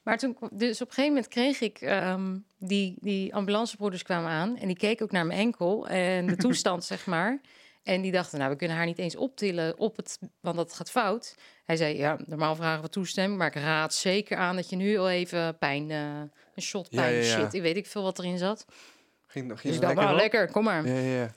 [0.04, 4.58] Maar toen, dus op een gegeven moment kreeg ik ehm, die, die ambulancebroeders kwamen aan
[4.58, 7.42] en die keken ook naar mijn enkel en de toestand, zeg maar.
[7.84, 10.92] En die dachten, nou, we kunnen haar niet eens optillen op het, want dat gaat
[10.92, 11.36] fout.
[11.66, 14.98] Hij zei, ja, normaal vragen we toestemming, maar ik raad zeker aan dat je nu
[14.98, 16.22] al even pijn, eh,
[16.56, 17.40] een shot pijn, ja, ja.
[17.40, 18.66] shit, ik weet ik veel wat erin zat.
[19.28, 20.88] Ging, ging Dus dacht, lekker nou, lekker, kom maar.
[20.88, 21.34] Ja, ja, ja.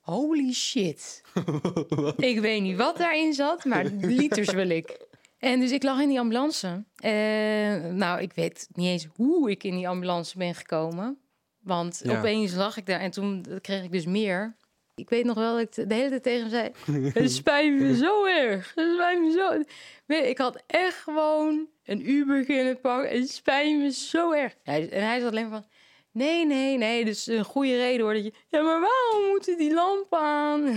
[0.00, 1.22] Holy shit.
[2.16, 3.84] ik weet niet wat daarin zat, maar
[4.18, 5.10] liters wil ik.
[5.42, 6.84] En dus ik lag in die ambulance.
[6.96, 11.18] En nou, ik weet niet eens hoe ik in die ambulance ben gekomen.
[11.60, 12.18] Want Ja.
[12.18, 14.56] opeens lag ik daar en toen kreeg ik dus meer.
[14.94, 17.10] Ik weet nog wel dat ik de hele tijd tegen hem zei...
[17.22, 18.72] Het spijt me zo erg.
[18.74, 19.62] Het spijt me zo...
[20.14, 23.18] Ik had echt gewoon een Uber kunnen pakken.
[23.20, 24.54] Het spijt me zo erg.
[24.62, 25.64] Hij- En hij zat alleen van...
[26.12, 27.04] Nee, nee, nee.
[27.04, 28.14] Dus een goede reden hoor.
[28.14, 30.74] Dat je, ja, maar waarom moeten die lampen aan?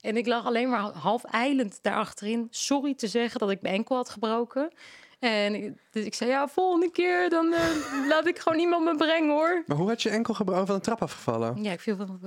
[0.00, 2.46] En ik lag alleen maar half eilend daarachterin.
[2.50, 4.72] Sorry te zeggen dat ik mijn enkel had gebroken.
[5.18, 7.60] En dus ik zei, ja, volgende keer dan eh,
[8.08, 9.62] laat ik gewoon iemand me brengen hoor.
[9.66, 11.62] Maar hoe had je enkel gebroken van een trap afgevallen?
[11.62, 12.20] Ja, ik viel van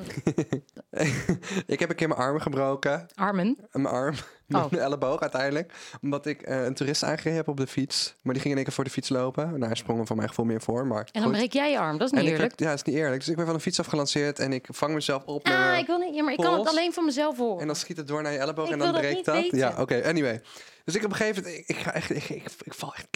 [1.65, 3.07] ik heb een keer mijn arm gebroken.
[3.15, 3.57] armen.
[3.71, 4.15] Mijn arm.
[4.53, 4.71] Oh.
[4.71, 5.73] Mijn elleboog uiteindelijk.
[6.01, 8.15] Omdat ik eh, een toerist aangereden heb op de fiets.
[8.21, 9.49] Maar die ging in één keer voor de fiets lopen.
[9.49, 10.87] Nou, hij sprong er van mijn gevoel meer voor.
[10.87, 11.31] Maar En dan goed.
[11.31, 11.97] breek jij je arm.
[11.97, 12.59] Dat is niet eerlijk.
[12.59, 13.19] ja, dat is niet eerlijk.
[13.19, 15.47] Dus ik ben van de fiets afgelanceerd en ik vang mezelf op.
[15.47, 16.15] Ah, mijn- ik wil niet.
[16.15, 17.59] Ja, maar ik kan het alleen van mezelf horen.
[17.61, 19.45] En dan schiet het door naar je elleboog Ik en dan dat breekt dat.
[19.51, 20.03] Ja, oké.
[20.05, 20.41] Anyway.
[20.85, 23.07] Dus ik op een gegeven moment, ik, ga echt, ik, ik, ik val echt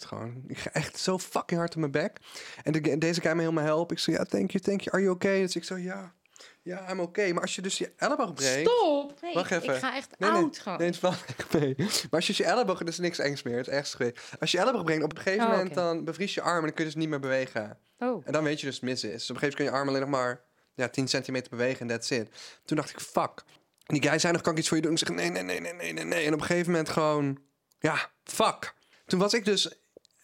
[0.00, 0.44] gewoon.
[0.46, 2.16] Ik ga echt zo fucking hard op mijn bek.
[2.62, 3.96] En de, deze guy me helemaal helpen.
[3.96, 4.96] Ik zei, ja, thank you, thank you.
[4.96, 5.40] Are you okay?
[5.40, 6.14] Dus ik zo, ja,
[6.62, 7.30] ja, I'm okay.
[7.32, 8.70] Maar als je dus je elleboog breekt...
[8.70, 9.20] Stop!
[9.20, 9.74] Nee, Wacht ik- even.
[9.74, 10.78] Ik ga echt Nee, nee, oud gewoon.
[10.78, 11.74] Nee, wel echt mee.
[11.78, 12.78] Maar als je dus je elleboog...
[12.78, 13.56] Dat is niks engs meer.
[13.56, 14.18] Het is echt geweest.
[14.40, 15.74] Als je je elleboog brengt, op een gegeven Oh, moment...
[15.74, 17.78] dan bevries je arm en dan kun je dus niet meer bewegen.
[17.98, 18.22] Oh.
[18.26, 19.10] En dan weet je dus het mis is.
[19.10, 20.42] Dus op een gegeven moment kun je arm alleen nog maar...
[20.74, 22.28] Ja, 10 centimeter bewegen en that's it.
[22.64, 23.42] Toen dacht ik, fuck.
[23.86, 24.92] En die guy zei nog, kan ik iets voor je doen?
[24.92, 26.26] Ik zeg, nee, nee, nee, nee, nee, nee, nee.
[26.26, 27.38] En op een gegeven moment gewoon...
[27.78, 28.74] Ja, fuck.
[29.06, 29.81] Toen was ik dus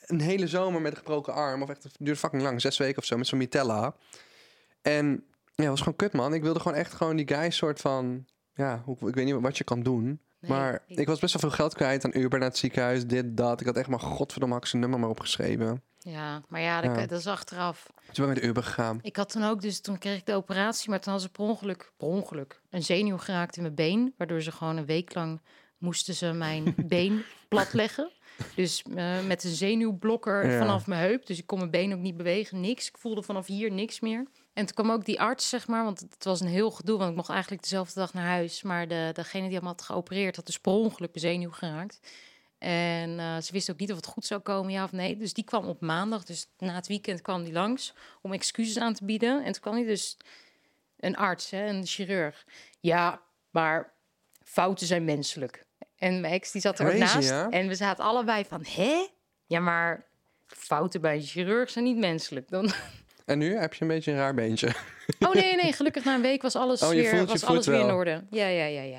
[0.09, 1.63] een hele zomer met een gebroken arm.
[1.63, 2.61] Of echt, het duurde fucking lang.
[2.61, 3.95] Zes weken of zo, met zo'n mitella.
[4.83, 6.35] En ja, was gewoon kut, man.
[6.35, 8.27] Ik wilde gewoon echt gewoon die guy soort van...
[8.55, 10.05] Ja, hoe- ik weet niet wat je kan doen.
[10.41, 11.07] Nee, maar ik- ik...
[11.07, 13.61] was best wel veel geld kwijt aan Uber naar het ziekenhuis, dit, dat.
[13.61, 15.83] Ik had echt maar godverdomme had ik zijn nummer maar opgeschreven.
[15.99, 17.07] Ja, maar ja, dat, Ja.
[17.07, 17.87] dat is achteraf.
[17.87, 18.99] Toen ben ik met de Uber gegaan.
[19.03, 21.45] Ik had toen ook, dus toen kreeg ik de operatie, maar toen had ze per
[21.45, 24.15] ongeluk, per ongeluk een zenuw geraakt in mijn been.
[24.17, 25.41] Waardoor ze gewoon een week lang
[25.79, 28.11] moesten ze mijn been platleggen.
[28.55, 30.59] Dus eh, met een zenuwblokker Ja.
[30.59, 31.27] vanaf mijn heup.
[31.27, 32.89] Dus ik kon mijn been ook niet bewegen, niks.
[32.89, 34.27] Ik voelde vanaf hier niks meer.
[34.53, 36.99] En toen kwam ook die arts, zeg maar, want het was een heel gedoe.
[36.99, 38.63] Want ik mocht eigenlijk dezelfde dag naar huis.
[38.63, 42.01] Maar de, degene die hem had geopereerd, had dus per ongeluk mijn zenuw geraakt.
[42.59, 45.17] En eh, ze wist ook niet of het goed zou komen, ja of nee.
[45.17, 48.95] Dus die kwam op maandag, dus na het weekend kwam die langs om excuses aan
[48.95, 49.45] te bieden.
[49.45, 50.17] En toen kwam hij dus
[50.99, 52.47] een arts, hè, een chirurg.
[52.81, 53.93] Ja, maar
[54.45, 55.67] fouten zijn menselijk.
[55.99, 57.31] En mijn ex die zat er ook naast.
[57.51, 59.07] En we zaten allebei van, hè?
[59.47, 60.07] Ja, maar
[60.47, 62.49] fouten bij een chirurg zijn niet menselijk.
[62.49, 62.71] Dan...
[63.25, 64.73] En nu heb je een beetje een raar beentje.
[65.19, 67.91] Oh nee, nee, gelukkig na een week was alles Oh, weer, was alles weer in
[67.91, 68.25] orde.
[68.31, 68.99] Ja, ja, ja, ja.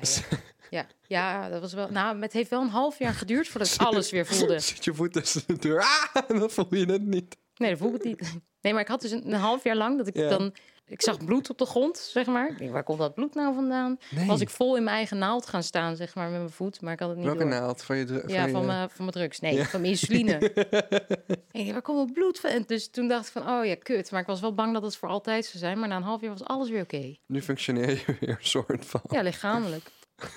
[0.78, 0.86] ja.
[1.06, 1.88] ja dat was wel.
[1.90, 4.58] Nou, het heeft wel een half jaar geduurd voordat ik alles weer voelde.
[4.58, 5.80] Zit je voet tussen de deur.
[6.12, 7.36] Ah, dan voel je het niet.
[7.56, 8.38] Nee, dat voel ik niet.
[8.60, 10.28] Nee, maar ik had dus een, een half jaar lang dat ik Ja.
[10.28, 10.54] dan...
[10.90, 12.50] Ik zag bloed op de grond, zeg maar.
[12.50, 13.98] Ik denk, waar komt dat bloed nou vandaan?
[14.10, 14.26] Nee.
[14.26, 16.80] Was ik vol in mijn eigen naald gaan staan, zeg maar, met mijn voet.
[16.80, 17.50] Maar ik had het niet Welke door.
[17.50, 17.82] naald?
[17.82, 19.40] Van je, dru- Ja, je- van mijn, van mijn drugs.
[19.40, 19.64] Nee, Ja.
[19.64, 20.38] van mijn insuline.
[20.40, 22.50] ik denk, waar komt dat bloed van?
[22.50, 24.10] En dus toen dacht ik van, oh ja, kut.
[24.10, 25.78] Maar ik was wel bang dat het voor altijd zou zijn.
[25.78, 27.16] Maar na een half jaar was alles weer oké.
[27.26, 29.00] Nu functioneer je weer een soort van.
[29.08, 29.84] Ja, lichamelijk.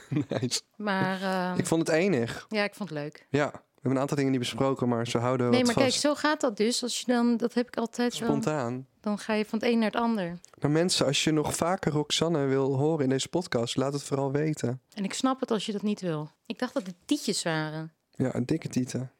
[0.30, 0.62] Nice.
[0.76, 2.46] Maar eh, Ik vond het enig.
[2.50, 3.26] ja, ik vond het leuk.
[3.30, 3.64] Ja.
[3.90, 6.16] Hebben een aantal dingen niet besproken, maar zo houden we Nee, wat maar kijk, zo
[6.16, 6.84] gaat dat dus.
[6.84, 8.14] Als je dan, dat heb ik altijd.
[8.14, 8.88] Spontaan.
[9.02, 10.40] Dan ga je van het een naar het ander.
[10.60, 14.32] Maar mensen, als je nog vaker Roxanne wil horen in deze podcast, laat het vooral
[14.32, 14.82] weten.
[14.94, 16.32] En ik snap het als je dat niet wil.
[16.46, 17.92] Ik dacht dat het tietjes waren.
[18.16, 19.12] Ja, een dikke tieten.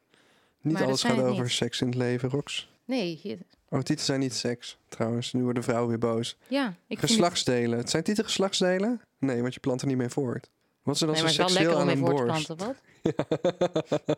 [0.60, 1.52] Niet Maar alles gaat over niet.
[1.52, 2.70] seks in het leven, Rox.
[2.84, 3.38] Nee, je-
[3.68, 5.32] Oh, tieten zijn niet seks, trouwens.
[5.32, 6.36] Nu worden vrouwen weer boos.
[6.48, 6.74] ja.
[6.86, 7.78] Ik Geslachtsdelen.
[7.78, 9.00] Het zijn tieten geslachtsdelen?
[9.18, 10.50] Nee, want je plant er niet mee voort.
[10.84, 12.36] Wat er dan Nee, maar zo het is wel seksueel lekker om aan mee een
[12.36, 12.56] voor te borst?
[12.56, 14.12] planten, wat?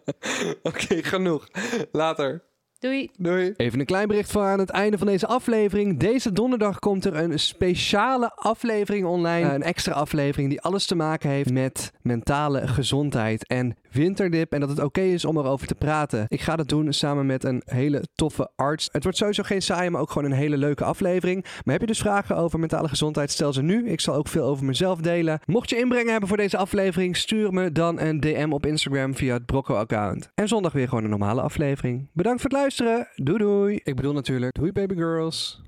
[0.75, 1.49] Oké, genoeg.
[1.93, 2.43] Later.
[2.79, 3.11] Doei.
[3.19, 3.55] Doei.
[3.57, 5.99] Even een klein bericht voor aan het einde van deze aflevering.
[5.99, 9.55] Deze donderdag komt er een speciale aflevering online.
[9.55, 14.53] Een extra aflevering die alles te maken heeft met mentale gezondheid en winterdip.
[14.53, 16.25] En dat het oké is om erover te praten.
[16.29, 18.89] Ik ga dat doen samen met een hele toffe arts.
[18.93, 21.43] Het wordt sowieso geen saaie, maar ook gewoon een hele leuke aflevering.
[21.43, 23.89] Maar heb je dus vragen over mentale gezondheid, stel ze nu.
[23.89, 25.41] Ik zal ook veel over mezelf delen.
[25.47, 29.35] Mocht je inbrengen hebben voor deze aflevering, stuur me dan een DM op Instagram via
[29.35, 30.31] het Brocco-account.
[30.35, 32.09] En zondag weer gewoon een normale aflevering.
[32.13, 33.09] Bedankt voor het luisteren.
[33.15, 33.81] Doei doei.
[33.85, 35.65] Ik bedoel natuurlijk, doei baby girls.